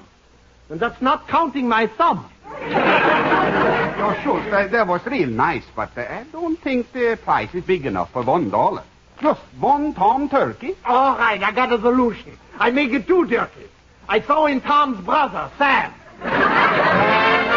And 0.70 0.80
that's 0.80 1.02
not 1.02 1.28
counting 1.28 1.70
my 1.70 1.88
thumb. 1.88 2.30
Oh, 3.98 4.14
sure, 4.22 4.40
that, 4.52 4.72
that 4.72 4.86
was 4.86 5.04
real 5.08 5.30
nice, 5.30 5.64
but 5.76 5.98
uh, 5.98 6.02
I 6.02 6.26
don't 6.32 6.60
think 6.62 6.92
the 6.92 7.18
price 7.24 7.54
is 7.56 7.64
big 7.64 7.88
enough 7.88 8.12
for 8.12 8.22
one 8.22 8.52
dollar. 8.52 8.84
Just 9.20 9.42
one 9.60 9.96
Tom 9.96 10.30
turkey. 10.30 10.76
All 10.86 11.18
right, 11.18 11.42
I 11.42 11.52
got 11.52 11.74
a 11.74 11.82
solution. 11.82 12.38
I 12.60 12.70
make 12.70 12.92
it 12.94 13.08
two 13.08 13.28
turkeys. 13.28 13.70
I 14.08 14.20
throw 14.20 14.46
in 14.46 14.62
Tom's 14.62 15.04
brother, 15.04 15.50
Sam. 15.58 15.94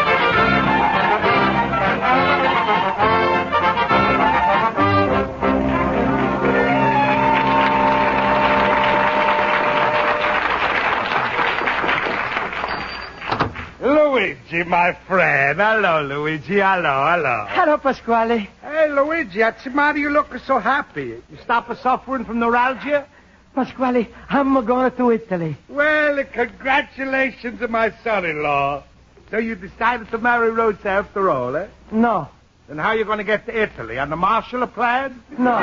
Luigi, 14.18 14.64
my 14.64 14.94
friend. 15.06 15.60
Hello, 15.60 16.02
Luigi. 16.02 16.58
Hello, 16.58 17.06
hello. 17.06 17.46
Hello, 17.50 17.78
Pasquale. 17.78 18.48
Hey, 18.60 18.88
Luigi, 18.90 19.38
what's 19.38 19.62
the 19.62 19.70
matter? 19.70 19.98
You 19.98 20.10
look 20.10 20.36
so 20.44 20.58
happy. 20.58 21.22
You 21.30 21.38
stop 21.44 21.72
suffering 21.80 22.24
from 22.24 22.40
neuralgia? 22.40 23.06
Pasquale, 23.54 24.08
I'm 24.28 24.64
going 24.66 24.90
to 24.90 25.12
Italy. 25.12 25.56
Well, 25.68 26.24
congratulations 26.32 27.60
to 27.60 27.68
my 27.68 27.94
son-in-law. 28.02 28.82
So 29.30 29.38
you 29.38 29.54
decided 29.54 30.10
to 30.10 30.18
marry 30.18 30.50
Rosa 30.50 30.88
after 30.88 31.30
all, 31.30 31.54
eh? 31.54 31.68
No. 31.92 32.28
Then 32.66 32.78
how 32.78 32.88
are 32.88 32.96
you 32.96 33.04
going 33.04 33.18
to 33.18 33.24
get 33.24 33.46
to 33.46 33.56
Italy? 33.56 34.00
On 34.00 34.10
the 34.10 34.16
Marshall 34.16 34.66
plan? 34.66 35.22
No. 35.38 35.60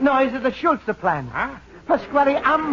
no, 0.00 0.18
is 0.18 0.34
it 0.34 0.42
the 0.42 0.52
Schultz 0.52 0.82
plan? 0.98 1.28
Huh? 1.28 1.54
Pasquale, 1.86 2.38
I'm... 2.38 2.72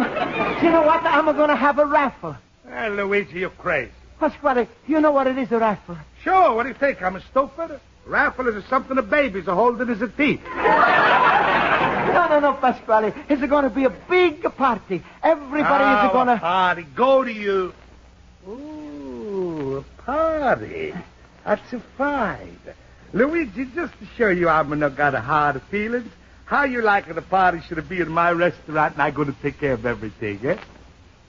You 0.64 0.72
know 0.72 0.82
what? 0.82 1.04
I'm 1.04 1.26
going 1.26 1.50
to 1.50 1.54
have 1.54 1.78
a 1.78 1.86
raffle. 1.86 2.34
Well, 2.64 2.90
Luigi, 2.90 3.38
you're 3.38 3.50
crazy. 3.50 3.92
Pasquale, 4.22 4.68
you 4.86 5.00
know 5.00 5.10
what 5.10 5.26
it 5.26 5.36
is, 5.36 5.50
a 5.50 5.58
raffle? 5.58 5.98
Sure, 6.22 6.54
what 6.54 6.62
do 6.62 6.68
you 6.68 6.76
think? 6.76 7.02
I'm 7.02 7.16
a 7.16 7.20
stupid? 7.20 7.80
Raffle 8.06 8.46
is 8.46 8.64
something 8.66 8.94
the 8.94 9.02
babies 9.02 9.48
are 9.48 9.56
holding 9.56 9.88
as 9.88 10.00
a 10.00 10.06
teeth. 10.06 10.40
No, 10.44 12.28
no, 12.30 12.38
no, 12.38 12.52
Pasquale. 12.52 13.12
It's 13.28 13.44
going 13.44 13.64
to 13.64 13.70
be 13.70 13.84
a 13.84 13.90
big 13.90 14.44
party. 14.56 15.02
Everybody 15.24 15.84
oh, 15.84 16.06
is 16.06 16.12
going 16.12 16.28
to... 16.28 16.36
party. 16.36 16.86
Go 16.94 17.24
to 17.24 17.32
you. 17.32 17.74
Ooh, 18.46 19.78
a 19.78 20.02
party. 20.02 20.94
That's 21.44 21.72
a 21.72 21.80
fine. 21.98 22.60
Luigi, 23.12 23.64
just 23.74 23.98
to 23.98 24.06
show 24.16 24.28
you 24.28 24.48
I'm 24.48 24.78
not 24.78 24.94
got 24.94 25.16
a 25.16 25.20
hard 25.20 25.60
feelings, 25.62 26.12
how 26.44 26.62
you 26.62 26.80
like 26.80 27.12
the 27.12 27.22
party 27.22 27.60
should 27.66 27.88
be 27.88 28.00
in 28.00 28.08
my 28.08 28.30
restaurant 28.30 28.92
and 28.94 29.02
I'm 29.02 29.14
going 29.14 29.34
to 29.34 29.42
take 29.42 29.58
care 29.58 29.72
of 29.72 29.84
everything, 29.84 30.46
eh? 30.46 30.58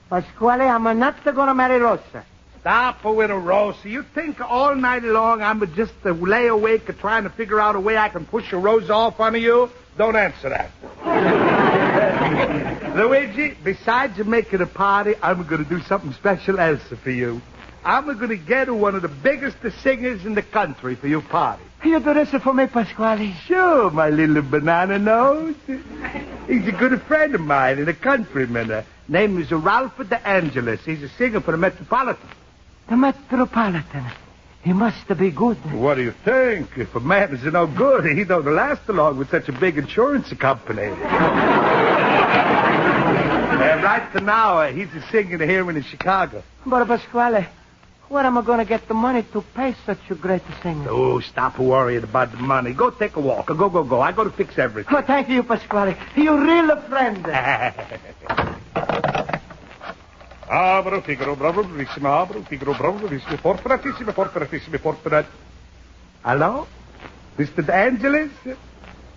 Pasquale, 0.08 0.68
I'm 0.68 0.84
not 1.00 1.24
going 1.24 1.48
to 1.48 1.54
marry 1.54 1.80
Rosa. 1.80 2.24
Stop 2.64 3.04
with 3.04 3.30
a 3.30 3.36
Rosa. 3.36 3.90
You 3.90 4.02
think 4.14 4.40
all 4.40 4.74
night 4.74 5.02
long 5.02 5.42
I'm 5.42 5.60
just 5.74 5.92
uh, 6.02 6.12
lay 6.12 6.46
awake 6.46 6.86
trying 6.98 7.24
to 7.24 7.28
figure 7.28 7.60
out 7.60 7.76
a 7.76 7.80
way 7.80 7.98
I 7.98 8.08
can 8.08 8.24
push 8.24 8.54
a 8.54 8.56
rose 8.56 8.88
off 8.88 9.20
on 9.20 9.38
you? 9.38 9.70
Don't 9.98 10.16
answer 10.16 10.48
that. 10.48 10.70
Luigi, 12.96 13.54
besides 13.62 14.16
making 14.24 14.62
a 14.62 14.66
party, 14.66 15.12
I'm 15.22 15.46
going 15.46 15.62
to 15.62 15.68
do 15.68 15.82
something 15.82 16.14
special 16.14 16.58
else 16.58 16.80
for 17.02 17.10
you. 17.10 17.42
I'm 17.84 18.06
going 18.06 18.30
to 18.30 18.36
get 18.38 18.74
one 18.74 18.94
of 18.94 19.02
the 19.02 19.08
biggest 19.08 19.58
singers 19.82 20.24
in 20.24 20.34
the 20.34 20.40
country 20.40 20.94
for 20.94 21.06
your 21.06 21.20
party. 21.20 21.64
You 21.84 22.00
do 22.00 22.14
this 22.14 22.30
for 22.30 22.54
me, 22.54 22.66
Pasquale? 22.66 23.34
Sure, 23.44 23.90
my 23.90 24.08
little 24.08 24.40
banana 24.40 24.98
nose. 24.98 25.54
He's 26.46 26.66
a 26.66 26.72
good 26.72 27.02
friend 27.02 27.34
of 27.34 27.42
mine 27.42 27.78
and 27.78 27.90
a 27.90 27.94
countryman. 27.94 28.70
Uh, 28.70 28.84
name 29.06 29.38
is 29.38 29.52
Ralph 29.52 29.98
De 29.98 30.26
Angelis. 30.26 30.82
He's 30.86 31.02
a 31.02 31.10
singer 31.10 31.42
for 31.42 31.52
the 31.52 31.58
Metropolitan. 31.58 32.26
The 32.88 32.96
Metropolitan. 32.96 34.04
He 34.62 34.72
must 34.72 35.06
be 35.18 35.30
good. 35.30 35.56
What 35.72 35.96
do 35.96 36.02
you 36.02 36.12
think? 36.24 36.70
If 36.76 36.94
a 36.94 37.00
man 37.00 37.34
is 37.34 37.44
no 37.44 37.66
good, 37.66 38.04
he 38.16 38.24
don't 38.24 38.46
last 38.46 38.88
along 38.88 39.18
with 39.18 39.30
such 39.30 39.48
a 39.48 39.52
big 39.52 39.76
insurance 39.76 40.32
company. 40.34 40.82
uh, 40.88 40.94
right 43.82 44.08
to 44.14 44.20
now, 44.20 44.58
uh, 44.58 44.72
he's 44.72 44.88
a 44.94 45.02
singer 45.10 45.44
here 45.44 45.68
in 45.70 45.82
Chicago. 45.82 46.42
But, 46.64 46.86
Pasquale, 46.86 47.46
where 48.08 48.24
am 48.24 48.38
I 48.38 48.42
going 48.42 48.58
to 48.58 48.64
get 48.64 48.88
the 48.88 48.94
money 48.94 49.22
to 49.32 49.42
pay 49.54 49.74
such 49.84 50.00
a 50.10 50.14
great 50.14 50.42
singer? 50.62 50.88
Oh, 50.88 51.20
stop 51.20 51.58
worrying 51.58 52.04
about 52.04 52.32
the 52.32 52.38
money. 52.38 52.72
Go 52.72 52.88
take 52.90 53.16
a 53.16 53.20
walk. 53.20 53.46
Go, 53.46 53.68
go, 53.68 53.84
go. 53.84 54.00
I 54.00 54.12
got 54.12 54.24
to 54.24 54.30
fix 54.30 54.58
everything. 54.58 54.94
Oh, 54.96 55.02
thank 55.02 55.28
you, 55.28 55.42
Pasquale. 55.42 55.94
You're 56.16 56.40
real 56.42 56.80
friend. 56.82 57.26
Abro, 60.54 61.02
Figaro, 61.02 61.34
bravo, 61.34 61.64
bravissimo, 61.64 62.08
abro, 62.08 62.40
Figaro, 62.42 62.74
bravo, 62.74 62.98
bravissimo, 62.98 63.36
fortunatissimo, 63.38 64.12
fortunatissimo, 64.12 64.78
fortunat. 64.78 65.26
Hello? 66.22 66.68
Mr. 67.36 67.64
De 67.64 67.72
Angelis? 67.72 68.30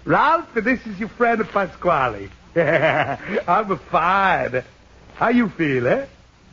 Ralph, 0.06 0.52
this 0.56 0.84
is 0.88 0.98
your 0.98 1.10
friend 1.10 1.48
Pasquale. 1.52 2.32
I'm 2.56 3.78
fine. 3.92 4.64
How 5.14 5.30
you 5.30 5.50
feel, 5.50 5.86
eh? 5.86 6.08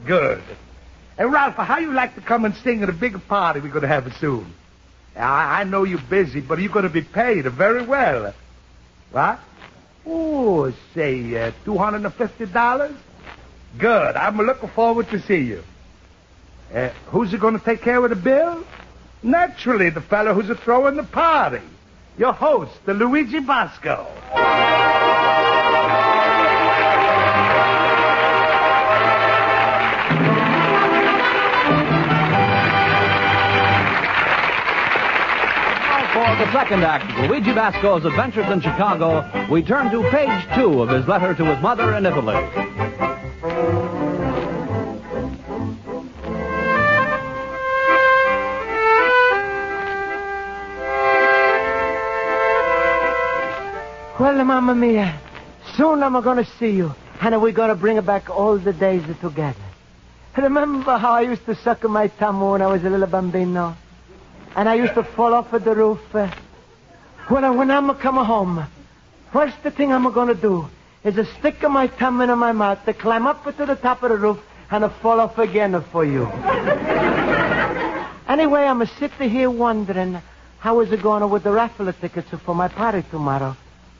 Good. 0.04 0.42
Hey, 1.16 1.24
Ralph, 1.24 1.54
how 1.54 1.78
you 1.78 1.90
like 1.94 2.14
to 2.16 2.20
come 2.20 2.44
and 2.44 2.54
sing 2.56 2.82
at 2.82 2.90
a 2.90 2.92
big 2.92 3.26
party 3.26 3.60
we're 3.60 3.68
going 3.68 3.82
to 3.82 3.88
have 3.88 4.14
soon? 4.20 4.52
I, 5.16 5.62
I 5.62 5.64
know 5.64 5.84
you're 5.84 5.98
busy, 6.10 6.42
but 6.42 6.58
you're 6.58 6.70
going 6.70 6.82
to 6.82 6.90
be 6.90 7.00
paid 7.00 7.46
very 7.46 7.86
well. 7.86 8.34
What? 9.12 9.40
Oh, 10.04 10.70
say, 10.92 11.34
uh, 11.42 11.52
$250? 11.64 12.94
Good. 13.78 14.16
I'm 14.16 14.36
looking 14.36 14.68
forward 14.70 15.08
to 15.10 15.20
see 15.20 15.40
you. 15.40 15.62
Uh, 16.72 16.90
who's 17.06 17.34
going 17.34 17.58
to 17.58 17.64
take 17.64 17.82
care 17.82 18.02
of 18.02 18.10
the 18.10 18.16
bill? 18.16 18.64
Naturally, 19.22 19.90
the 19.90 20.00
fellow 20.00 20.34
who's 20.34 20.50
a 20.50 20.54
throwing 20.54 20.96
the 20.96 21.02
party. 21.02 21.60
Your 22.18 22.32
host, 22.32 22.72
the 22.84 22.94
Luigi 22.94 23.40
Basco. 23.40 24.06
For 36.14 36.36
the 36.36 36.52
second 36.52 36.84
act 36.84 37.10
of 37.10 37.28
Luigi 37.28 37.52
Basco's 37.52 38.04
Adventures 38.04 38.46
in 38.46 38.60
Chicago, 38.60 39.28
we 39.50 39.62
turn 39.62 39.90
to 39.90 40.08
page 40.10 40.46
two 40.54 40.80
of 40.80 40.88
his 40.88 41.08
letter 41.08 41.34
to 41.34 41.44
his 41.44 41.60
mother 41.60 41.94
in 41.94 42.06
Italy. 42.06 42.34
Well, 54.16 54.44
Mamma 54.44 54.76
Mia, 54.76 55.20
soon 55.76 56.00
I'm 56.00 56.12
going 56.22 56.36
to 56.36 56.44
see 56.44 56.70
you, 56.70 56.94
and 57.20 57.42
we're 57.42 57.50
going 57.50 57.70
to 57.70 57.74
bring 57.74 58.00
back 58.02 58.30
all 58.30 58.56
the 58.58 58.72
days 58.72 59.02
together. 59.20 59.58
Remember 60.36 60.96
how 60.98 61.14
I 61.14 61.22
used 61.22 61.44
to 61.46 61.56
suck 61.56 61.82
my 61.82 62.06
thumb 62.06 62.40
when 62.40 62.62
I 62.62 62.68
was 62.68 62.84
a 62.84 62.90
little 62.90 63.08
bambino? 63.08 63.76
And 64.54 64.68
I 64.68 64.74
used 64.74 64.94
to 64.94 65.02
fall 65.02 65.34
off 65.34 65.52
of 65.52 65.64
the 65.64 65.74
roof? 65.74 65.98
Uh, 66.14 66.30
Well, 67.28 67.56
when 67.56 67.72
I'm 67.72 67.92
coming 67.96 68.24
home, 68.24 68.64
first 69.32 69.58
thing 69.58 69.92
I'm 69.92 70.08
going 70.12 70.28
to 70.28 70.40
do 70.40 70.68
is 71.02 71.16
to 71.16 71.24
stick 71.40 71.60
my 71.62 71.88
thumb 71.88 72.20
in 72.20 72.38
my 72.38 72.52
mouth, 72.52 72.84
to 72.84 72.94
climb 72.94 73.26
up 73.26 73.42
to 73.44 73.66
the 73.66 73.74
top 73.74 74.04
of 74.04 74.10
the 74.10 74.16
roof, 74.16 74.38
and 74.70 74.92
fall 75.02 75.18
off 75.18 75.38
again 75.38 75.82
for 75.90 76.04
you. 76.04 76.26
anyway, 78.28 78.62
I'm 78.62 78.86
sitting 78.86 79.28
here 79.28 79.50
wondering 79.50 80.22
how 80.60 80.78
is 80.82 80.92
it 80.92 81.02
going 81.02 81.28
with 81.28 81.42
the 81.42 81.50
raffle 81.50 81.92
tickets 81.92 82.28
for 82.44 82.54
my 82.54 82.68
party 82.68 83.02
tomorrow 83.10 83.56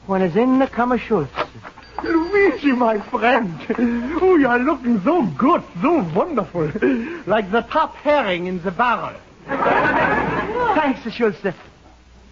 when 0.07 0.21
it's 0.21 0.35
in 0.35 0.59
the 0.59 0.67
Kammer 0.67 0.99
Schultz. 0.99 1.31
Luigi, 2.03 2.71
my 2.71 2.99
friend. 2.99 3.57
Oh, 4.21 4.35
you're 4.37 4.59
looking 4.59 5.01
so 5.03 5.23
good, 5.23 5.63
so 5.81 6.03
wonderful. 6.13 6.71
Like 7.25 7.51
the 7.51 7.61
top 7.61 7.95
herring 7.95 8.47
in 8.47 8.61
the 8.61 8.71
barrel. 8.71 9.15
Thanks, 9.47 11.01
Schultz. 11.13 11.39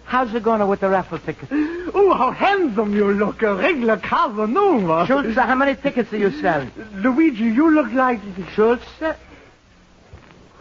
How's 0.04 0.34
it 0.34 0.42
going 0.42 0.66
with 0.68 0.80
the 0.80 0.88
raffle 0.90 1.18
tickets? 1.18 1.50
Oh, 1.52 2.14
how 2.14 2.30
handsome 2.30 2.94
you 2.94 3.12
look. 3.12 3.42
A 3.42 3.54
regular 3.54 3.96
Casanova. 3.96 5.06
Schultz, 5.06 5.34
how 5.34 5.54
many 5.54 5.74
tickets 5.74 6.12
are 6.12 6.18
you 6.18 6.30
selling? 6.40 6.70
Luigi, 6.96 7.44
you 7.44 7.70
look 7.74 7.90
like... 7.92 8.20
Schultz? 8.54 8.84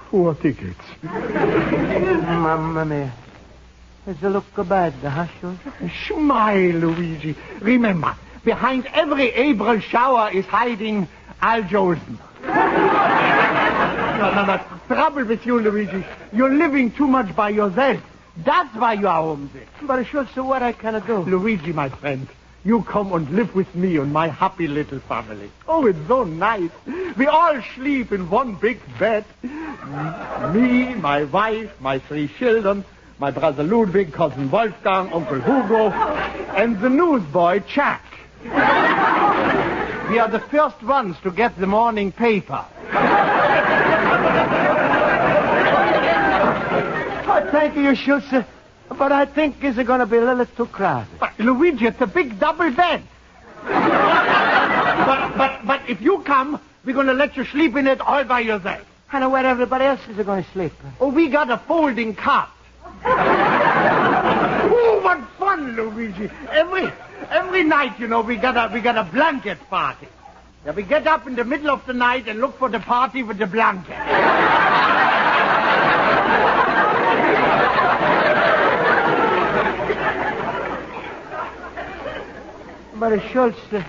Four 0.09 0.35
tickets. 0.35 0.79
Mamma 1.03 2.85
mia. 2.85 3.11
Does 4.05 4.21
it 4.21 4.29
look 4.29 4.67
bad, 4.67 4.93
huh, 4.95 5.27
Schultz? 5.39 5.61
Smile, 6.07 6.73
Luigi. 6.73 7.35
Remember, 7.61 8.13
behind 8.43 8.85
every 8.87 9.29
April 9.29 9.79
shower 9.79 10.29
is 10.29 10.45
hiding 10.45 11.07
Al 11.41 11.63
Jolson. 11.63 12.17
no, 12.43 14.33
no, 14.35 14.45
no. 14.45 14.59
Trouble 14.87 15.23
with 15.23 15.45
you, 15.45 15.57
Luigi. 15.57 16.05
You're 16.33 16.53
living 16.53 16.91
too 16.91 17.07
much 17.07 17.33
by 17.33 17.49
yourself. 17.49 18.01
That's 18.35 18.75
why 18.75 18.93
you 18.93 19.07
are 19.07 19.21
homesick. 19.21 19.69
But 19.83 20.03
Schultz, 20.05 20.35
what 20.35 20.61
I 20.61 20.73
can 20.73 21.01
do? 21.05 21.19
Luigi, 21.19 21.71
my 21.71 21.87
friend, 21.87 22.27
you 22.65 22.83
come 22.83 23.13
and 23.13 23.29
live 23.29 23.55
with 23.55 23.73
me 23.73 23.97
and 23.97 24.11
my 24.11 24.27
happy 24.27 24.67
little 24.67 24.99
family. 24.99 25.49
Oh, 25.65 25.85
it's 25.85 26.07
so 26.09 26.25
nice. 26.25 26.71
We 27.17 27.27
all 27.27 27.61
sleep 27.75 28.11
in 28.11 28.29
one 28.29 28.55
big 28.55 28.81
bed. 28.99 29.23
Me, 30.53 30.93
my 30.95 31.23
wife, 31.23 31.71
my 31.79 31.99
three 31.99 32.27
children, 32.27 32.83
my 33.23 33.31
brother 33.31 33.63
Ludwig, 33.63 34.11
cousin 34.11 34.51
Wolfgang, 34.51 35.13
Uncle 35.13 35.39
Hugo, 35.39 35.91
and 36.57 36.77
the 36.81 36.89
newsboy, 36.89 37.61
Jack. 37.65 38.03
We 38.43 40.19
are 40.19 40.27
the 40.29 40.43
first 40.51 40.83
ones 40.83 41.15
to 41.23 41.31
get 41.31 41.57
the 41.57 41.65
morning 41.65 42.11
paper. 42.11 42.65
Oh, 47.25 47.47
thank 47.49 47.77
you, 47.77 47.95
Schultz. 47.95 48.29
But 48.89 49.13
I 49.13 49.25
think 49.25 49.63
it's 49.63 49.77
going 49.77 50.01
to 50.01 50.05
be 50.05 50.17
a 50.17 50.25
little 50.25 50.45
too 50.45 50.65
crowded. 50.65 51.17
But, 51.17 51.39
Luigi, 51.39 51.85
it's 51.85 52.01
a 52.01 52.07
big 52.07 52.37
double 52.41 52.71
bed. 52.71 53.03
but, 53.63 55.37
but, 55.37 55.65
but 55.65 55.89
if 55.89 56.01
you 56.01 56.19
come, 56.23 56.59
we're 56.83 56.93
going 56.93 57.07
to 57.07 57.13
let 57.13 57.37
you 57.37 57.45
sleep 57.45 57.77
in 57.77 57.87
it 57.87 58.01
all 58.01 58.25
by 58.25 58.41
yourself. 58.41 58.85
I 59.13 59.21
know 59.21 59.29
where 59.29 59.45
everybody 59.45 59.85
else 59.85 60.01
is 60.09 60.17
going 60.25 60.43
to 60.43 60.51
sleep. 60.51 60.73
Oh, 60.99 61.07
we 61.07 61.29
got 61.29 61.49
a 61.49 61.57
folding 61.57 62.15
cot. 62.15 62.49
Oh, 63.05 64.99
what 65.03 65.19
fun, 65.37 65.75
Luigi. 65.75 66.29
Every, 66.49 66.91
every 67.29 67.63
night, 67.63 67.99
you 67.99 68.07
know, 68.07 68.21
we 68.21 68.37
got 68.37 68.57
a, 68.57 68.73
we 68.73 68.81
got 68.81 68.97
a 68.97 69.03
blanket 69.03 69.59
party. 69.69 70.07
Yeah, 70.65 70.71
we 70.71 70.83
get 70.83 71.07
up 71.07 71.27
in 71.27 71.35
the 71.35 71.43
middle 71.43 71.69
of 71.69 71.85
the 71.85 71.93
night 71.93 72.27
and 72.27 72.39
look 72.39 72.57
for 72.57 72.69
the 72.69 72.79
party 72.79 73.23
with 73.23 73.37
the 73.37 73.47
blanket. 73.47 73.97
But 83.03 83.19
Schultz, 83.31 83.59
uh, 83.73 83.83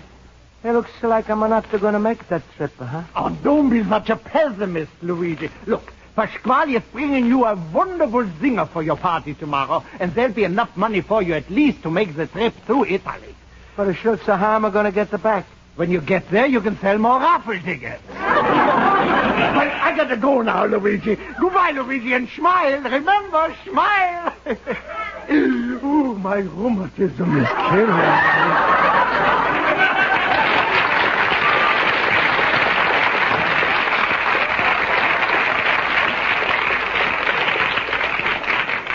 it 0.64 0.72
looks 0.72 0.90
like 1.02 1.30
I'm 1.30 1.38
not 1.38 1.70
going 1.70 1.92
to 1.92 2.00
make 2.00 2.26
that 2.30 2.42
trip, 2.56 2.72
huh? 2.78 3.04
Oh, 3.14 3.30
don't 3.44 3.70
be 3.70 3.84
such 3.84 4.10
a 4.10 4.16
pessimist, 4.16 4.90
Luigi. 5.02 5.50
Look, 5.66 5.92
Pasquale 6.14 6.76
is 6.76 6.82
bringing 6.92 7.26
you 7.26 7.44
a 7.44 7.56
wonderful 7.72 8.28
singer 8.40 8.66
for 8.66 8.82
your 8.82 8.96
party 8.96 9.34
tomorrow, 9.34 9.84
and 9.98 10.14
there'll 10.14 10.32
be 10.32 10.44
enough 10.44 10.76
money 10.76 11.00
for 11.00 11.22
you 11.22 11.34
at 11.34 11.50
least 11.50 11.82
to 11.82 11.90
make 11.90 12.14
the 12.14 12.26
trip 12.28 12.54
through 12.66 12.84
Italy. 12.84 13.34
But 13.76 13.92
Schultz, 13.94 14.24
how 14.24 14.54
am 14.54 14.64
I 14.64 14.70
going 14.70 14.84
to 14.84 14.92
get 14.92 15.10
the 15.10 15.18
back? 15.18 15.46
When 15.76 15.90
you 15.90 16.00
get 16.00 16.30
there, 16.30 16.46
you 16.46 16.60
can 16.60 16.78
sell 16.78 16.98
more 16.98 17.18
raffle 17.18 17.58
tickets. 17.60 18.00
but 18.08 18.16
I 18.16 19.92
gotta 19.96 20.16
go 20.16 20.40
now, 20.40 20.66
Luigi. 20.66 21.16
Goodbye, 21.40 21.72
Luigi, 21.72 22.12
and 22.12 22.28
smile. 22.28 22.80
Remember, 22.80 23.56
smile. 23.68 24.32
Ooh, 25.30 26.14
my 26.22 26.36
rheumatism 26.36 27.42
is 27.42 27.48
killing 27.48 27.86
me. 27.88 28.73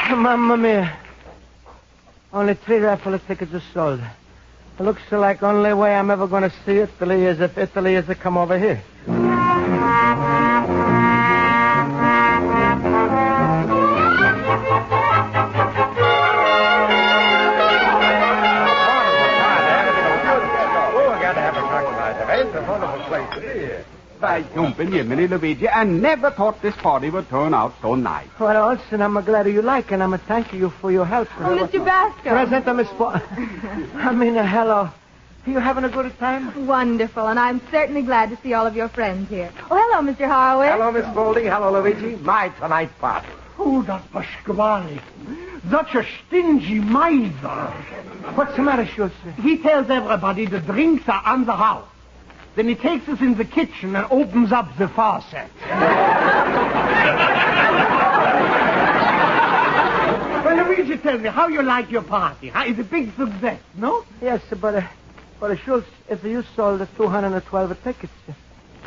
Mamma 0.16 0.58
mia. 0.58 0.98
Only 2.34 2.56
three 2.56 2.78
raffle 2.78 3.20
tickets 3.20 3.54
are 3.54 3.62
sold. 3.74 4.00
It 4.80 4.84
looks 4.84 5.04
like 5.12 5.44
only 5.44 5.74
way 5.74 5.96
I'm 5.96 6.10
ever 6.10 6.26
going 6.26 6.50
to 6.50 6.56
see 6.66 6.78
Italy 6.78 7.26
is 7.26 7.40
if 7.40 7.56
Italy 7.58 7.94
is 7.94 8.08
to 8.08 8.16
come 8.16 8.36
over 8.36 8.58
here. 8.58 8.82
By 24.20 24.42
jumping 24.54 24.92
Jiminy, 24.92 25.28
Luigi, 25.28 25.70
I 25.70 25.86
never 25.86 26.30
thought 26.30 26.62
this 26.62 26.76
party 26.76 27.10
would 27.10 27.30
turn 27.30 27.54
out 27.54 27.74
so 27.82 27.96
nice. 27.96 28.28
Well, 28.38 28.70
Olson, 28.72 29.02
I'm 29.02 29.14
glad 29.24 29.48
you 29.48 29.62
like 29.62 29.92
and 29.92 30.04
I'm 30.04 30.14
a 30.14 30.18
thank 30.18 30.52
you 30.54 30.72
for 30.82 30.92
your 30.92 31.06
help. 31.06 31.30
Oh, 31.40 31.56
Mr. 31.58 31.84
Basco. 31.86 32.30
Present, 32.30 32.76
Miss 32.76 32.90
Bo- 32.98 33.12
I 33.96 34.12
mean, 34.14 34.36
hello. 34.36 34.90
Are 35.48 35.50
you 35.50 35.60
having 35.60 35.86
a 35.86 35.90
good 35.90 36.18
time? 36.20 36.68
Wonderful, 36.68 37.28
and 37.28 37.40
I'm 37.40 37.62
certainly 37.72 38.02
glad 38.02 38.30
to 38.32 38.38
see 38.44 38.54
all 38.54 38.68
of 38.68 38.76
your 38.76 38.90
friends 38.90 39.30
here. 39.30 39.52
Oh, 39.72 39.78
hello, 39.78 40.12
Mr. 40.12 40.28
Harwood. 40.28 40.68
Hello, 40.70 40.92
Miss 40.92 41.06
Boulding. 41.16 41.46
Hello, 41.46 41.72
Luigi. 41.82 42.18
My 42.18 42.50
tonight 42.50 42.92
party. 43.00 43.30
Oh, 43.58 43.82
that 43.84 44.04
Pasquale. 44.12 45.00
Such 45.72 45.96
a 45.96 46.06
stingy 46.28 46.80
miser. 46.80 47.72
What's 48.36 48.56
the 48.58 48.64
matter, 48.64 48.86
Schultz? 48.86 49.16
He 49.42 49.58
tells 49.60 49.90
everybody 49.90 50.46
the 50.46 50.60
drinks 50.60 51.08
are 51.08 51.22
on 51.26 51.46
the 51.46 51.56
house. 51.56 51.88
Then 52.60 52.68
he 52.68 52.76
takes 52.76 53.08
us 53.08 53.22
in 53.22 53.36
the 53.36 53.46
kitchen 53.46 53.96
and 53.96 54.06
opens 54.12 54.52
up 54.52 54.78
the 54.78 54.90
faucet. 54.90 55.50
well, 60.44 60.68
Luigi, 60.68 60.98
tell 60.98 61.18
me, 61.18 61.30
how 61.30 61.48
you 61.48 61.64
like 61.64 61.90
your 61.90 62.02
party? 62.02 62.50
Huh? 62.50 62.66
It's 62.68 62.78
a 62.78 62.84
big 62.84 63.16
success, 63.16 63.62
no? 63.76 64.04
Yes, 64.22 64.42
but, 64.60 64.76
uh, 64.76 64.82
but 65.40 65.52
uh, 65.52 65.56
Schultz, 65.56 65.88
if 66.10 66.22
you 66.26 66.44
sold 66.58 66.82
the 66.82 66.88
212 66.98 67.82
tickets, 67.82 68.12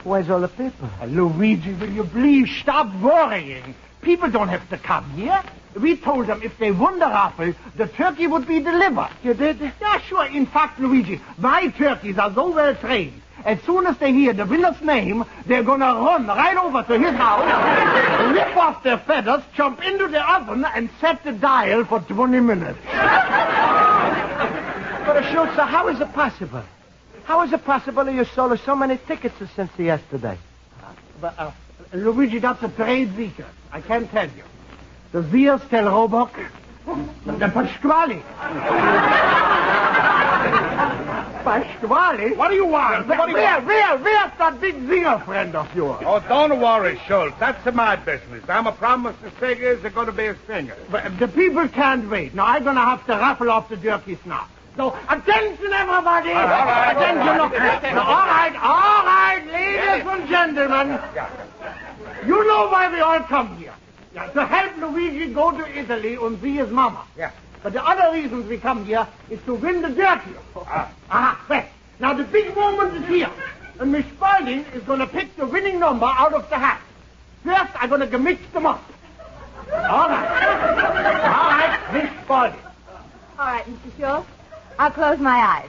Where's 0.05 0.29
all 0.29 0.41
the 0.41 0.49
people? 0.49 0.91
Uh, 1.01 1.07
Luigi, 1.07 1.73
will 1.73 1.93
you 1.93 2.05
please 2.05 2.51
stop 2.61 2.95
worrying? 3.01 3.75
People 4.03 4.31
don't 4.31 4.49
have 4.49 4.69
to 4.69 4.77
come 4.77 5.09
here. 5.13 5.43
We 5.81 5.97
told 5.97 6.27
them 6.27 6.43
if 6.43 6.59
they 6.59 6.73
won 6.73 6.99
the 6.99 7.07
raffle, 7.07 7.55
the 7.77 7.87
turkey 7.87 8.27
would 8.27 8.47
be 8.47 8.61
delivered. 8.61 9.13
You 9.23 9.33
did? 9.33 9.61
Yeah, 9.81 9.99
sure. 10.01 10.27
In 10.27 10.45
fact, 10.45 10.79
Luigi, 10.79 11.23
my 11.39 11.69
turkeys 11.69 12.19
are 12.19 12.35
so 12.35 12.51
well 12.51 12.75
trained. 12.75 13.23
As 13.45 13.61
soon 13.63 13.87
as 13.87 13.99
they 13.99 14.13
hear 14.13 14.33
the 14.33 14.47
winner's 14.47 14.81
name, 14.81 15.25
they're 15.47 15.63
gonna 15.63 15.95
run 15.95 16.27
right 16.27 16.57
over 16.57 16.83
to 16.83 16.99
his 16.99 17.15
house, 17.17 17.43
rip 18.35 18.57
off 18.57 18.83
their 18.83 18.99
feathers, 18.99 19.43
jump 19.55 19.83
into 19.85 20.09
the 20.09 20.23
oven, 20.33 20.65
and 20.65 20.89
set 21.01 21.23
the 21.25 21.33
dial 21.33 21.85
for 21.85 22.01
20 22.01 22.41
minutes. 22.41 22.79
But, 25.05 25.25
Schultz, 25.33 25.59
uh, 25.59 25.67
how 25.67 25.89
is 25.89 26.01
it 26.01 26.13
possible? 26.13 26.63
How 27.25 27.43
is 27.43 27.53
it 27.53 27.65
possible 27.65 28.09
you 28.09 28.25
sold 28.25 28.59
so 28.61 28.77
many 28.77 28.99
tickets 28.99 29.35
since 29.57 29.71
yesterday? 29.77 30.39
But, 31.21 31.35
uh, 31.39 31.51
Luigi, 31.93 32.39
that's 32.39 32.63
a 32.63 32.69
trade 32.69 33.11
secret. 33.17 33.49
I 33.73 33.81
can't 33.81 34.11
tell 34.11 34.27
you. 34.27 34.45
The 35.11 35.29
Sears 35.31 35.61
tell 35.69 35.87
Roebuck, 35.87 36.39
the 37.27 37.49
Pasquale. 37.49 38.23
Pasquale? 41.45 42.35
What 42.37 42.49
do 42.51 42.55
you 42.55 42.67
want? 42.67 43.07
Where, 43.09 43.19
What 43.19 43.27
do 43.27 43.33
you 43.33 43.39
where, 43.39 43.55
want? 43.55 43.67
where, 43.67 43.97
where's 43.99 44.33
that 44.39 44.61
big 44.61 44.75
singer 44.89 45.19
friend 45.21 45.55
of 45.55 45.75
yours? 45.75 46.03
Oh, 46.07 46.21
don't 46.29 46.61
worry, 46.61 47.01
Schultz. 47.07 47.37
That's 47.39 47.75
my 47.75 47.97
business. 47.97 48.45
I'm 48.49 48.67
a 48.67 48.73
promise 48.73 49.17
the 49.23 49.31
singers 49.41 49.85
are 49.85 49.91
going 49.91 50.07
to 50.07 50.13
be 50.13 50.27
a 50.27 50.37
singer. 50.47 50.77
But 50.91 51.19
the 51.19 51.29
people 51.29 51.69
can't 51.69 52.09
wait. 52.11 52.35
Now, 52.35 52.47
I'm 52.47 52.65
going 52.65 52.77
to 52.77 52.83
have 52.83 53.05
to 53.07 53.13
raffle 53.13 53.51
off 53.51 53.69
the 53.69 53.77
jerky 53.77 54.19
now. 54.25 54.47
So, 54.77 54.97
attention, 55.09 55.71
everybody! 55.73 56.31
All 56.31 56.45
right, 56.45 56.61
all 56.61 56.67
right, 56.67 56.97
attention, 56.97 57.29
all 57.29 57.49
right. 57.51 57.83
Now, 57.83 58.03
all 58.03 58.27
right, 58.27 58.57
all 58.57 59.05
right, 59.05 59.47
ladies 59.53 60.07
and 60.09 60.29
gentlemen. 60.29 60.99
You 62.27 62.47
know 62.47 62.69
why 62.69 62.91
we 62.91 63.01
all 63.01 63.21
come 63.21 63.57
here. 63.59 63.75
Yeah, 64.15 64.29
to 64.29 64.47
help 64.47 64.77
Luigi 64.79 65.33
go 65.33 65.51
to 65.51 65.79
Italy 65.79 66.15
and 66.15 66.41
see 66.41 66.55
his 66.55 66.71
mama. 66.71 67.05
Yeah. 67.19 67.33
But 67.63 67.75
the 67.75 67.85
other 67.85 68.13
reasons 68.13 68.49
we 68.49 68.59
come 68.59 68.85
here 68.85 69.07
is 69.31 69.41
to 69.47 69.55
win 69.55 69.83
the 69.83 69.91
jerky. 69.91 70.33
Ah. 70.57 70.91
Ah, 71.11 71.45
well, 71.49 71.65
now 72.01 72.13
the 72.15 72.25
big 72.25 72.55
moment 72.57 72.97
is 72.97 73.07
here. 73.07 73.31
And 73.79 73.93
Miss 73.93 74.05
Spaulding 74.07 74.65
is 74.75 74.83
going 74.83 74.99
to 74.99 75.07
pick 75.07 75.37
the 75.37 75.47
winning 75.47 75.79
number 75.79 76.07
out 76.07 76.35
of 76.35 76.49
the 76.51 76.59
hat. 76.59 76.81
First, 77.45 77.71
I'm 77.75 77.89
going 77.89 78.11
to 78.11 78.19
mix 78.19 78.41
them 78.53 78.67
up. 78.67 78.83
All 79.73 80.09
right. 80.09 81.23
All 81.25 81.51
right, 81.51 81.79
Miss 81.93 82.11
Spaulding. 82.25 82.59
All 83.39 83.47
right, 83.47 83.65
Mr. 83.67 83.97
Schultz. 83.99 84.29
I'll 84.79 84.91
close 84.91 85.19
my 85.19 85.39
eyes. 85.39 85.69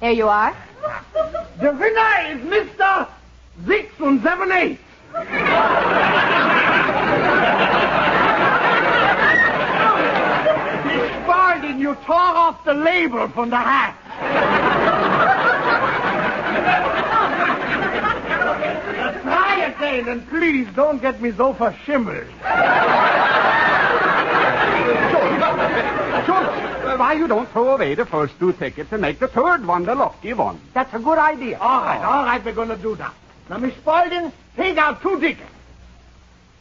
There 0.00 0.12
you 0.12 0.28
are. 0.28 0.54
The 1.60 1.72
winner 1.72 2.28
is 2.28 2.40
Mr. 2.40 3.08
Six 3.66 3.92
and 4.00 4.22
Seven 4.22 4.52
Eight. 4.52 4.78
Miss 10.92 11.10
Spaulding, 11.72 11.80
you 11.80 11.94
tore 12.06 12.16
off 12.16 12.64
the 12.64 12.74
label 12.74 13.28
from 13.28 13.50
the 13.50 13.56
hat. 13.56 13.96
Try 19.22 19.66
again, 19.66 20.08
and 20.08 20.28
please 20.28 20.68
don't 20.74 21.00
get 21.00 21.20
me 21.20 21.32
so 21.32 21.54
verschimmelt. 21.54 22.28
Schultz, 26.26 26.98
why 26.98 27.14
you 27.14 27.26
don't 27.26 27.48
throw 27.50 27.74
away 27.74 27.94
the 27.94 28.06
first 28.06 28.38
two 28.38 28.52
tickets 28.52 28.92
and 28.92 29.00
make 29.00 29.18
the 29.18 29.28
third 29.28 29.66
one 29.66 29.84
the 29.84 29.94
lucky 29.94 30.32
one? 30.32 30.60
That's 30.74 30.92
a 30.94 30.98
good 30.98 31.18
idea. 31.18 31.58
All 31.58 31.82
right, 31.82 32.00
ah. 32.02 32.18
all 32.18 32.24
right, 32.24 32.44
we're 32.44 32.52
going 32.52 32.68
to 32.68 32.76
do 32.76 32.94
that. 32.96 33.14
Now, 33.48 33.58
Miss 33.58 33.74
Spaulding, 33.76 34.32
take 34.56 34.76
out 34.76 35.02
two 35.02 35.18
tickets. 35.20 35.48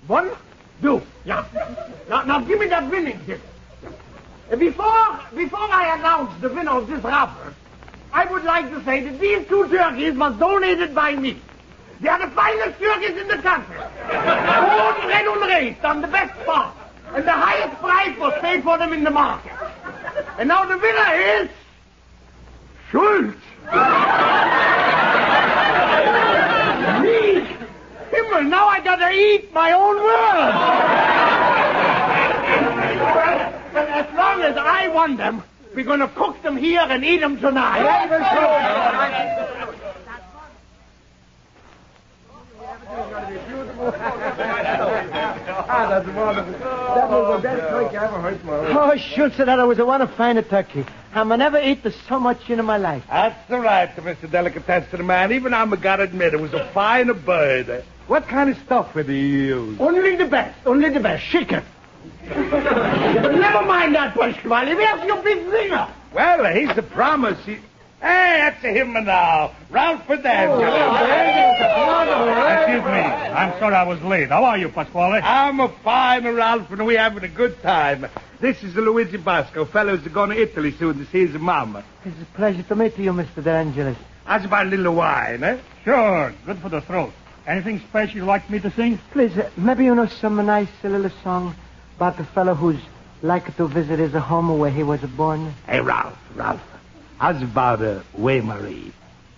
One, 0.07 0.31
two. 0.81 1.01
Yeah. 1.25 1.45
Now, 2.09 2.23
now 2.23 2.39
give 2.39 2.59
me 2.59 2.67
that 2.67 2.89
winning 2.89 3.19
ticket. 3.19 3.50
Before, 4.57 5.19
before 5.33 5.71
I 5.71 5.95
announce 5.97 6.41
the 6.41 6.49
winner 6.49 6.71
of 6.71 6.87
this 6.87 7.01
raffle, 7.03 7.53
I 8.11 8.25
would 8.25 8.43
like 8.43 8.69
to 8.71 8.83
say 8.83 9.01
that 9.05 9.17
these 9.17 9.47
two 9.47 9.69
turkeys 9.69 10.13
were 10.13 10.31
donated 10.31 10.93
by 10.93 11.15
me. 11.15 11.37
They 12.01 12.09
are 12.09 12.19
the 12.19 12.35
finest 12.35 12.77
turkeys 12.77 13.15
in 13.15 13.29
the 13.29 13.37
country. 13.37 13.77
Born, 13.77 14.95
bred, 15.07 15.25
and 15.25 15.41
raised 15.41 15.85
on 15.85 16.01
the 16.01 16.07
best 16.07 16.33
farm. 16.45 16.73
And 17.13 17.25
the 17.25 17.31
highest 17.31 17.79
price 17.79 18.17
was 18.19 18.33
paid 18.41 18.63
for 18.63 18.77
them 18.77 18.91
in 18.91 19.05
the 19.05 19.11
market. 19.11 19.53
And 20.37 20.49
now 20.49 20.65
the 20.65 20.77
winner 20.77 21.13
is... 21.13 21.49
Schultz. 22.89 23.37
Me? 27.01 27.47
Himmel, 28.11 28.43
now 28.49 28.67
I 28.67 28.81
gotta 28.83 29.11
eat 29.11 29.53
my 29.53 29.71
own 29.71 29.95
words. 29.95 31.20
Well, 33.73 33.85
well, 33.85 33.87
as 33.87 34.13
long 34.15 34.41
as 34.41 34.57
I 34.57 34.87
want 34.89 35.17
them, 35.17 35.43
we're 35.75 35.85
gonna 35.85 36.07
cook 36.07 36.41
them 36.43 36.57
here 36.57 36.81
and 36.81 37.03
eat 37.03 37.19
them 37.19 37.39
tonight. 37.39 37.81
Ah, 45.73 45.87
that's 45.89 46.07
wonderful. 46.09 46.53
That 46.53 47.09
was 47.09 47.37
the 47.37 47.41
best 47.41 47.69
turkey 47.69 47.97
I 47.97 48.05
ever 48.05 48.21
heard, 48.21 48.45
Mom. 48.45 48.65
Oh, 48.77 48.95
Schultz, 48.97 49.37
that 49.37 49.67
was 49.67 49.79
a 49.79 49.85
want 49.85 50.01
to 50.01 50.07
find 50.07 50.37
a 50.37 50.43
turkey. 50.43 50.85
I 51.13 51.23
never 51.23 51.57
ate 51.57 51.83
this 51.83 51.95
so 52.07 52.19
much 52.19 52.49
in 52.49 52.63
my 52.65 52.77
life. 52.77 53.03
That's 53.09 53.49
the 53.49 53.55
all 53.55 53.61
right, 53.61 53.89
Mr. 53.95 54.29
Delicatessen 54.29 55.05
man. 55.05 55.31
Even 55.31 55.53
I'm 55.53 55.69
gotta 55.71 56.03
admit, 56.03 56.33
it 56.33 56.39
was 56.39 56.53
a 56.53 56.65
fine 56.73 57.11
bird. 57.23 57.83
What 58.07 58.27
kind 58.27 58.49
of 58.49 58.57
stuff 58.59 58.93
did 58.93 59.09
he 59.09 59.19
use? 59.19 59.79
Only 59.79 60.15
the 60.15 60.25
best, 60.25 60.59
only 60.65 60.89
the 60.89 60.99
best. 60.99 61.23
Chicken. 61.25 61.63
Never 62.27 63.65
mind 63.65 63.95
that, 63.95 64.13
Pasquale. 64.13 64.75
Where's 64.75 65.05
your 65.05 65.21
big 65.23 65.49
singer? 65.49 65.87
Well, 66.13 66.53
he's 66.53 66.77
a 66.77 66.83
promise. 66.83 67.43
He... 67.45 67.57
Hey, 68.01 68.37
that's 68.39 68.63
him 68.63 68.93
now. 68.93 69.51
Ralph 69.69 70.07
Fidangelo. 70.07 70.65
Excuse 72.57 72.83
me. 72.83 72.89
I'm 72.89 73.59
sorry 73.59 73.75
I 73.75 73.83
was 73.83 74.01
late. 74.01 74.29
How 74.29 74.43
are 74.43 74.57
you, 74.57 74.69
Pasquale? 74.69 75.21
I'm 75.21 75.59
a 75.59 75.69
fine 75.83 76.25
Ralph, 76.25 76.71
and 76.71 76.85
we're 76.85 76.97
having 76.97 77.23
a 77.23 77.27
good 77.27 77.61
time. 77.61 78.07
This 78.39 78.63
is 78.63 78.75
Luigi 78.75 79.17
Basco. 79.17 79.65
Fellows 79.65 80.05
are 80.05 80.09
going 80.09 80.31
to 80.31 80.41
Italy 80.41 80.71
soon 80.71 80.97
to 80.97 81.05
see 81.11 81.27
his 81.27 81.39
mama. 81.39 81.83
It's 82.03 82.19
a 82.21 82.25
pleasure 82.35 82.63
to 82.63 82.75
meet 82.75 82.97
you, 82.97 83.11
Mr. 83.13 83.43
De 83.43 83.51
Angelis. 83.51 83.97
How's 84.25 84.45
about 84.45 84.65
a 84.65 84.69
little 84.69 84.95
wine, 84.95 85.43
eh? 85.43 85.59
Sure. 85.83 86.33
Good 86.45 86.59
for 86.59 86.69
the 86.69 86.81
throat. 86.81 87.13
Anything 87.45 87.79
special 87.79 88.17
you'd 88.17 88.25
like 88.25 88.49
me 88.49 88.59
to 88.59 88.71
sing? 88.71 88.99
Please, 89.11 89.37
uh, 89.37 89.49
maybe 89.57 89.85
you 89.85 89.93
know 89.93 90.07
some 90.07 90.43
nice 90.45 90.69
uh, 90.83 90.87
little 90.87 91.11
song 91.23 91.55
about 92.01 92.17
the 92.17 92.25
fellow 92.25 92.55
who's 92.55 92.79
like 93.21 93.55
to 93.55 93.67
visit 93.67 93.99
his 93.99 94.11
home 94.13 94.57
where 94.57 94.71
he 94.71 94.81
was 94.81 94.99
born. 95.01 95.53
Hey, 95.67 95.81
Ralph, 95.81 96.17
Ralph. 96.33 96.59
How's 97.19 97.43
about 97.43 97.79
a 97.83 98.01
Way 98.15 98.41
Marie? 98.41 98.91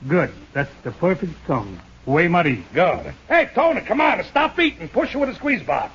Good. 0.08 0.32
That's 0.54 0.72
the 0.84 0.92
perfect 0.92 1.34
song. 1.46 1.78
Way 2.06 2.30
Marie. 2.30 2.64
Good. 2.74 3.14
Hey, 3.28 3.50
Tony, 3.54 3.82
come 3.82 4.00
on. 4.00 4.24
Stop 4.24 4.58
eating. 4.60 4.88
Push 4.88 5.12
her 5.12 5.20
with 5.20 5.28
a 5.28 5.36
squeeze 5.36 5.62
box. 5.62 5.92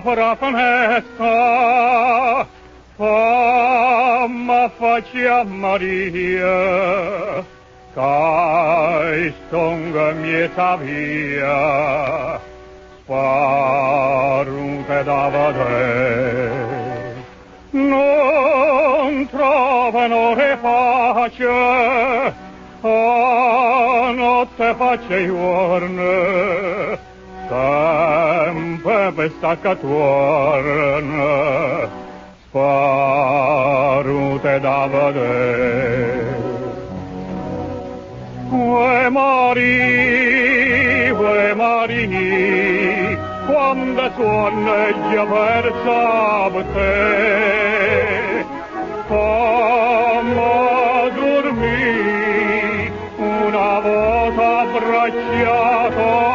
Opera 0.00 0.36
facea 4.68 5.44
Maria, 5.44 7.44
kai 7.94 9.32
stonga 9.46 10.12
mieta 10.12 10.76
via, 10.76 12.40
sparunte 13.02 15.04
da 15.04 15.28
vedere. 15.28 16.68
Non 17.70 19.26
trovano 19.30 20.34
repace, 20.34 21.46
a 22.82 24.12
notte 24.14 24.74
pace 24.74 25.20
iorne, 25.20 26.98
sempre 27.48 29.12
pesta 29.12 29.56
che 29.56 29.76
sparute 32.50 34.42
da 34.60 34.86
vedere. 34.88 36.38
Ue 38.50 39.08
mari, 39.08 41.10
ue 41.10 41.54
marini, 41.54 43.16
quando 43.46 44.10
suoneggia 44.16 45.24
per 45.24 45.72
sabte, 45.84 46.88
fammi 49.06 50.34
dormì 51.14 52.90
una 53.16 53.78
volta 53.78 54.60
abbracciato, 54.62 56.29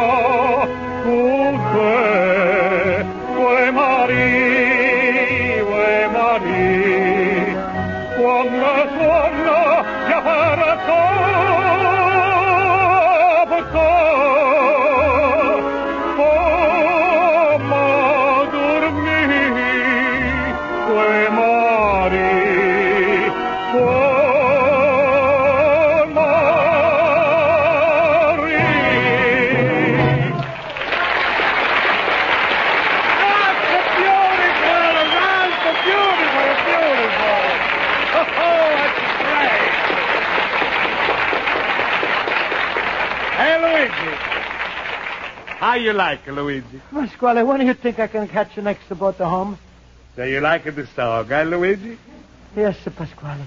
you 45.86 45.92
like 45.92 46.26
it, 46.26 46.32
Luigi? 46.32 46.82
Pasquale, 46.92 47.44
when 47.44 47.60
do 47.60 47.66
you 47.66 47.74
think 47.74 47.98
I 47.98 48.08
can 48.08 48.26
catch 48.28 48.56
the 48.56 48.62
next 48.62 48.88
boat 48.98 49.18
to 49.18 49.26
home? 49.26 49.56
So 50.16 50.24
you 50.24 50.40
like 50.40 50.66
it, 50.66 50.72
the 50.72 50.86
song, 50.88 51.30
eh, 51.30 51.44
Luigi? 51.44 51.96
Yes, 52.56 52.76
Sir 52.84 52.90
Pasquale. 52.90 53.44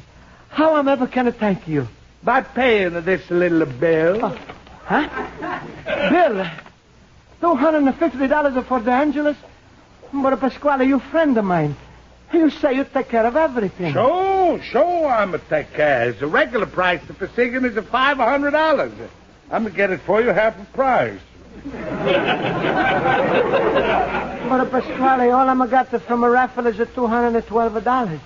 How 0.50 0.78
am 0.78 0.88
I 0.88 0.94
ever 0.94 1.08
going 1.08 1.26
to 1.26 1.32
thank 1.32 1.68
you? 1.68 1.88
By 2.24 2.42
paying 2.42 2.94
this 3.04 3.30
little 3.30 3.66
bill. 3.66 4.30
Huh? 4.86 5.08
Bill, 6.10 6.46
$250 7.42 8.66
for 8.66 8.80
De 8.80 8.92
Angelis? 8.92 9.38
But, 10.14 10.40
Pasquale, 10.40 10.86
you 10.86 11.00
friend 11.00 11.38
of 11.38 11.46
mine. 11.46 11.76
You 12.32 12.50
say 12.52 12.74
you 12.76 12.86
take 12.86 13.10
care 13.10 13.26
of 13.26 13.36
everything. 13.36 13.92
Sure, 13.94 14.62
sure, 14.62 15.08
I'm 15.08 15.34
a 15.34 15.40
take 15.40 15.74
care. 15.74 16.14
The 16.14 16.28
regular 16.28 16.68
price 16.68 17.02
for 17.02 17.28
singing 17.30 17.66
is 17.66 17.84
five 17.88 18.18
hundred 18.18 18.52
dollars. 18.52 18.94
I'm 19.52 19.64
gonna 19.64 19.76
get 19.76 19.90
it 19.90 20.02
for 20.02 20.22
you 20.22 20.30
half 20.30 20.56
the 20.56 20.66
price. 20.66 21.20
But, 24.50 24.62
uh, 24.62 24.66
Pasquale, 24.66 25.32
all 25.32 25.50
I'm 25.50 25.70
got 25.70 25.90
from 26.02 26.24
a 26.24 26.30
raffle 26.30 26.68
is 26.68 26.80
a 26.80 26.86
$212. 26.86 28.20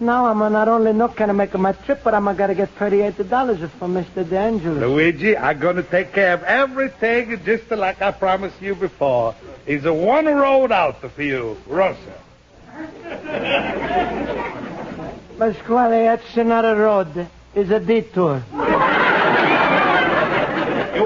Now 0.00 0.26
I'm 0.26 0.38
not 0.52 0.68
only 0.68 0.92
not 0.92 1.16
gonna 1.16 1.34
make 1.34 1.54
my 1.54 1.72
trip, 1.72 2.02
but 2.02 2.14
I'm 2.14 2.24
gonna 2.24 2.54
get 2.54 2.74
$38 2.76 3.70
from 3.78 3.94
Mr. 3.94 4.24
DeAngelis. 4.24 4.80
Luigi, 4.80 5.36
I'm 5.36 5.58
gonna 5.58 5.82
take 5.82 6.12
care 6.12 6.34
of 6.34 6.42
everything 6.44 7.40
just 7.44 7.70
like 7.70 8.00
I 8.02 8.10
promised 8.12 8.60
you 8.60 8.74
before. 8.74 9.34
It's 9.66 9.84
a 9.84 9.92
one 9.92 10.26
road 10.26 10.72
out 10.72 11.00
for 11.00 11.22
you, 11.22 11.56
Rosa. 11.66 11.98
Pasquale, 15.38 16.04
that's 16.04 16.36
not 16.36 16.64
a 16.64 16.74
road. 16.74 17.28
It's 17.54 17.70
a 17.70 17.80
detour. 17.80 18.42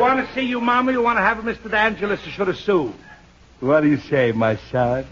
You 0.07 0.14
want 0.14 0.29
to 0.29 0.35
see 0.37 0.42
you, 0.42 0.61
mama? 0.61 0.92
You 0.92 1.03
want 1.03 1.19
to 1.19 1.23
have 1.23 1.38
Mr. 1.38 1.69
DeAngelis 1.69 2.23
to 2.23 2.31
should 2.31 2.47
have 2.47 2.59
sued? 2.59 2.95
What 3.59 3.81
do 3.81 3.88
you 3.88 3.97
say, 3.97 4.31
my 4.31 4.55
son? 4.71 5.05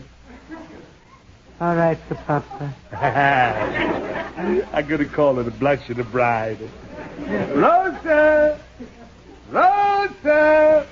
All 1.61 1.75
right, 1.75 1.99
Sir 2.09 2.15
Papa. 2.15 2.73
I'm 4.73 4.87
gonna 4.87 5.05
call 5.07 5.35
her 5.35 5.43
the 5.43 5.51
blush 5.51 5.91
of 5.91 5.97
the 5.97 6.05
bride. 6.05 6.59
Rosa! 7.19 8.61
Rosa! 9.51 10.87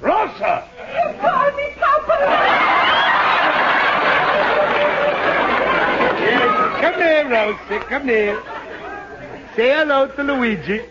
Rosa! 0.00 0.68
You 0.96 1.14
call 1.20 1.52
me 1.52 1.74
Papa! 1.76 2.16
Come 6.80 6.94
here, 6.94 7.28
Rosa. 7.30 7.84
Come 7.88 8.08
here. 8.08 8.42
Say 9.54 9.68
hello 9.68 10.08
to 10.08 10.22
Luigi. 10.24 10.82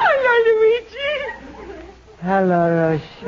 Hello, 0.00 0.34
Luigi. 0.46 1.12
Hello, 2.28 2.68
Rosa. 2.68 3.24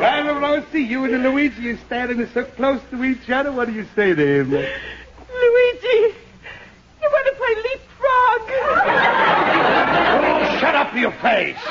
Well, 0.00 0.40
Rosa, 0.40 0.80
you 0.80 1.04
and 1.04 1.22
Luigi, 1.24 1.60
you're 1.60 1.76
standing 1.76 2.26
so 2.32 2.44
close 2.44 2.80
to 2.90 3.04
each 3.04 3.28
other. 3.28 3.52
What 3.52 3.68
do 3.68 3.74
you 3.74 3.84
say 3.94 4.14
to 4.14 4.40
him? 4.40 4.50
Luigi, 4.50 4.64
you 7.02 7.02
want 7.02 7.26
to 7.26 7.34
play 7.36 7.54
leapfrog? 7.66 8.50
Oh, 10.24 10.58
shut 10.58 10.74
up 10.74 10.94
your 10.94 11.12
face. 11.12 11.62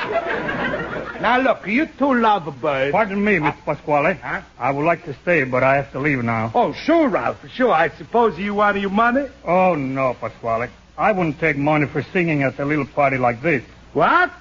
Now, 1.19 1.39
look, 1.39 1.65
you 1.65 1.87
two 1.87 2.13
lovebirds. 2.21 2.91
Pardon 2.91 3.25
me, 3.25 3.39
Miss 3.39 3.55
Pasquale. 3.65 4.13
Huh? 4.13 4.41
I 4.59 4.69
would 4.69 4.85
like 4.85 5.05
to 5.05 5.15
stay, 5.23 5.43
but 5.43 5.63
I 5.63 5.77
have 5.77 5.91
to 5.93 5.99
leave 5.99 6.23
now. 6.23 6.51
Oh, 6.53 6.73
sure, 6.73 7.09
Ralph, 7.09 7.43
sure. 7.49 7.71
I 7.71 7.89
suppose 7.89 8.37
you 8.37 8.53
want 8.53 8.79
your 8.79 8.91
money? 8.91 9.25
Oh, 9.43 9.73
no, 9.73 10.13
Pasquale. 10.13 10.69
I 10.99 11.11
wouldn't 11.13 11.39
take 11.39 11.57
money 11.57 11.87
for 11.87 12.03
singing 12.03 12.43
at 12.43 12.59
a 12.59 12.65
little 12.65 12.85
party 12.85 13.17
like 13.17 13.41
this. 13.41 13.63
What? 13.93 14.31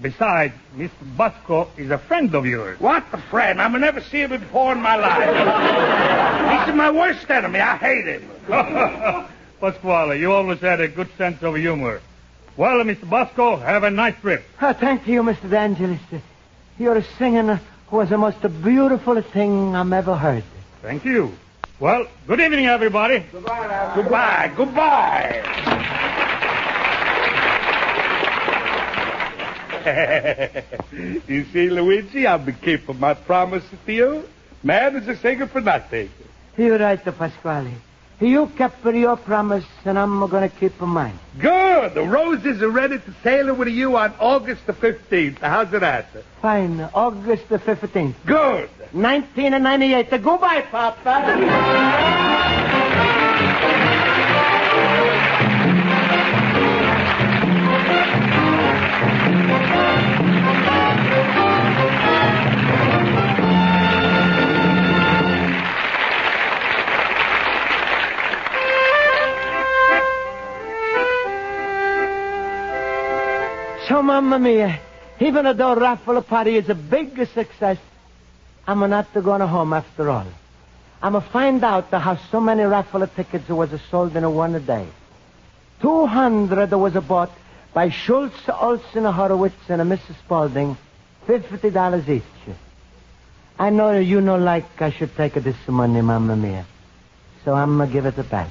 Besides, 0.00 0.52
Mr. 0.76 0.90
Basco 1.16 1.68
is 1.76 1.90
a 1.90 1.98
friend 1.98 2.34
of 2.34 2.44
yours. 2.44 2.78
What 2.80 3.04
a 3.12 3.18
friend. 3.30 3.60
I've 3.62 3.72
never 3.72 4.02
seen 4.02 4.30
him 4.30 4.40
before 4.40 4.72
in 4.72 4.80
my 4.82 4.96
life. 4.96 6.66
He's 6.66 6.74
my 6.74 6.90
worst 6.90 7.28
enemy. 7.30 7.60
I 7.60 7.76
hate 7.76 8.06
him. 8.06 8.30
Pasquale, 9.60 10.18
you 10.20 10.32
always 10.32 10.60
had 10.60 10.80
a 10.80 10.88
good 10.88 11.08
sense 11.16 11.42
of 11.42 11.56
humor. 11.56 12.00
Well, 12.56 12.76
Mr. 12.84 13.08
Basco, 13.08 13.56
have 13.56 13.84
a 13.84 13.90
nice 13.90 14.14
trip. 14.20 14.44
Oh, 14.60 14.72
thank 14.74 15.06
you, 15.08 15.22
Mr. 15.22 15.48
DeAngelis. 15.48 16.20
Your 16.78 17.02
singing 17.18 17.58
was 17.90 18.10
the 18.10 18.18
most 18.18 18.40
beautiful 18.62 19.20
thing 19.22 19.74
I've 19.74 19.92
ever 19.92 20.14
heard. 20.14 20.44
Thank 20.82 21.04
you. 21.04 21.32
Well, 21.80 22.06
good 22.26 22.40
evening, 22.40 22.66
everybody. 22.66 23.24
Goodbye. 23.32 23.92
Goodbye. 23.94 24.52
Goodbye. 24.56 25.92
you 31.28 31.44
see, 31.52 31.70
Luigi, 31.70 32.26
I've 32.26 32.44
been 32.44 32.56
keeping 32.56 32.98
my 32.98 33.14
promises 33.14 33.78
to 33.86 33.92
you. 33.92 34.28
Man 34.62 34.96
is 34.96 35.06
a 35.06 35.16
singer 35.16 35.46
for 35.46 35.60
nothing. 35.60 36.10
You're 36.56 36.78
right, 36.78 37.02
Pasquale. 37.04 37.72
You 38.18 38.46
kept 38.56 38.84
your 38.84 39.16
promise, 39.16 39.64
and 39.84 39.98
I'm 39.98 40.26
going 40.26 40.48
to 40.48 40.56
keep 40.56 40.80
mine. 40.80 41.18
Good. 41.38 41.94
The 41.94 42.02
roses 42.02 42.62
are 42.62 42.70
ready 42.70 42.98
to 42.98 43.14
sail 43.22 43.54
with 43.54 43.68
you 43.68 43.96
on 43.96 44.14
August 44.18 44.66
the 44.66 44.72
15th. 44.72 45.38
How's 45.38 45.72
it 45.74 45.82
at? 45.82 46.06
Fine. 46.40 46.80
August 46.94 47.48
the 47.50 47.58
15th. 47.58 48.14
Good. 48.24 48.70
1998. 48.92 50.10
Goodbye, 50.22 50.62
Papa. 50.62 52.72
So, 73.88 74.02
Mamma 74.02 74.38
Mia, 74.40 74.80
even 75.20 75.56
though 75.56 75.76
raffle 75.76 76.20
party 76.20 76.56
is 76.56 76.68
a 76.68 76.74
big 76.74 77.14
success, 77.28 77.78
I'm 78.66 78.80
not 78.90 79.12
going 79.14 79.40
home 79.40 79.72
after 79.72 80.10
all. 80.10 80.26
I'm 81.00 81.12
going 81.12 81.22
to 81.22 81.30
find 81.30 81.62
out 81.62 81.90
how 81.90 82.16
so 82.32 82.40
many 82.40 82.64
raffle 82.64 83.06
tickets 83.06 83.48
was 83.48 83.70
sold 83.88 84.16
in 84.16 84.24
a 84.24 84.30
one 84.30 84.64
day. 84.64 84.88
200 85.82 86.72
was 86.72 86.94
bought 86.94 87.30
by 87.72 87.90
Schultz, 87.90 88.36
Olsen, 88.48 89.04
Horowitz, 89.04 89.68
and 89.68 89.82
Mrs. 89.82 90.18
Spaulding, 90.24 90.76
$50 91.28 92.08
each. 92.08 92.22
I 93.56 93.70
know 93.70 93.98
you 93.98 94.20
know 94.20 94.36
like 94.36 94.82
I 94.82 94.90
should 94.90 95.14
take 95.14 95.34
this 95.34 95.56
money, 95.68 96.00
Mamma 96.00 96.34
Mia. 96.34 96.66
So 97.44 97.54
I'm 97.54 97.76
going 97.76 97.88
to 97.88 97.92
give 97.92 98.06
it 98.06 98.30
back. 98.30 98.50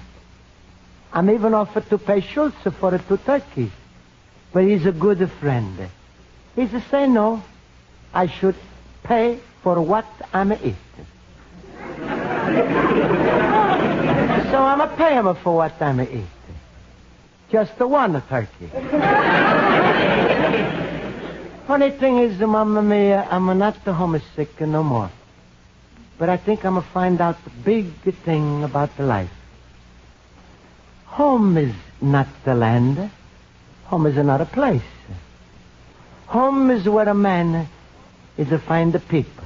I'm 1.11 1.29
even 1.29 1.53
offered 1.53 1.89
to 1.89 1.97
pay 1.97 2.21
Schultz 2.21 2.55
for 2.79 2.91
the 2.91 2.99
two 2.99 3.17
turkeys. 3.17 3.71
But 4.55 4.63
he's 4.63 4.85
a 4.85 4.93
good 4.93 5.29
friend. 5.41 5.89
He's 6.55 6.73
a 6.73 6.79
say 6.89 7.07
no. 7.07 7.43
I 8.13 8.27
should 8.27 8.55
pay 9.03 9.41
for 9.61 9.81
what 9.81 10.05
I'm 10.31 10.53
eating. 10.53 10.77
so 14.49 14.63
I'm 14.63 14.79
a 14.79 14.87
pay 14.95 15.15
him 15.15 15.35
for 15.43 15.57
what 15.57 15.81
I'm 15.81 15.99
eating. 15.99 16.25
Just 17.51 17.77
the 17.77 17.85
one 17.85 18.13
turkey. 18.29 18.67
Funny 21.67 21.91
thing 21.91 22.19
is, 22.19 22.39
Mamma 22.39 22.81
Mia, 22.81 23.27
I'm 23.29 23.57
not 23.57 23.83
the 23.83 23.91
homesick 23.91 24.61
no 24.61 24.83
more. 24.83 25.11
But 26.17 26.29
I 26.29 26.37
think 26.37 26.63
I'm 26.63 26.75
gonna 26.75 26.87
find 26.93 27.19
out 27.19 27.43
the 27.43 27.49
big 27.49 27.91
thing 28.23 28.63
about 28.63 28.95
the 28.95 29.03
life. 29.03 29.33
Home 31.07 31.57
is 31.57 31.75
not 31.99 32.27
the 32.45 32.55
land. 32.55 33.11
Home 33.85 34.07
is 34.07 34.17
another 34.17 34.45
place. 34.45 34.81
Home 36.27 36.71
is 36.71 36.89
where 36.89 37.07
a 37.07 37.13
man 37.13 37.67
is 38.37 38.49
to 38.49 38.59
find 38.59 38.91
the 38.91 38.99
people 38.99 39.43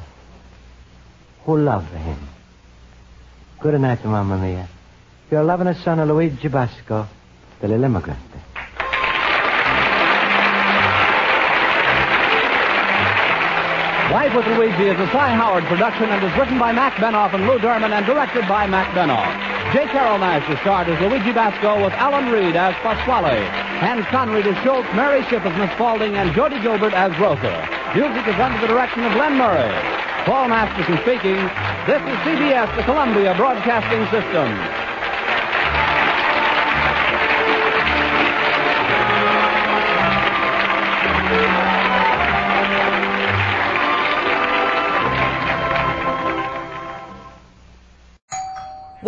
who 1.43 1.57
love 1.57 1.87
him. 1.91 2.17
Good 3.59 3.79
night, 3.81 4.03
Mamma 4.05 4.37
Mia. 4.37 4.67
Your 5.29 5.43
loving 5.43 5.73
son, 5.73 5.99
of 5.99 6.07
Luigi 6.07 6.47
Basco, 6.47 7.07
the 7.59 7.67
little 7.67 7.83
immigrant. 7.83 8.28
Life 14.09 14.33
with 14.33 14.47
Luigi 14.57 14.89
is 14.89 14.97
a 14.97 15.05
Cy 15.13 15.29
Howard 15.37 15.65
production 15.65 16.09
and 16.09 16.17
is 16.25 16.33
written 16.33 16.57
by 16.57 16.71
Mac 16.73 16.97
Benoff 16.97 17.31
and 17.31 17.45
Lou 17.45 17.59
Derman 17.59 17.93
and 17.93 18.03
directed 18.07 18.41
by 18.49 18.65
Mac 18.65 18.89
Benoff. 18.97 19.29
J. 19.71 19.85
Carrol 19.93 20.17
Naish 20.17 20.49
is 20.49 20.57
starred 20.65 20.89
as 20.89 20.97
Luigi 20.97 21.31
Basco 21.31 21.77
with 21.77 21.93
Alan 21.93 22.33
Reed 22.33 22.55
as 22.55 22.73
Pasquale, 22.81 23.37
Hans 23.77 24.03
Conried 24.09 24.47
as 24.47 24.57
Schultz, 24.65 24.89
Mary 24.97 25.21
Shipp 25.29 25.45
as 25.45 25.55
Miss 25.61 25.69
Spaulding, 25.77 26.17
and 26.17 26.33
Jody 26.33 26.59
Gilbert 26.59 26.97
as 26.97 27.13
Rosa. 27.21 27.53
Music 27.93 28.25
is 28.25 28.33
under 28.41 28.57
the 28.57 28.73
direction 28.73 29.05
of 29.05 29.13
Len 29.13 29.37
Murray. 29.37 29.69
Paul 30.25 30.49
Masterson 30.49 30.97
speaking. 31.05 31.37
This 31.85 32.01
is 32.01 32.17
CBS, 32.25 32.65
the 32.77 32.83
Columbia 32.89 33.37
Broadcasting 33.37 34.09
System. 34.09 34.88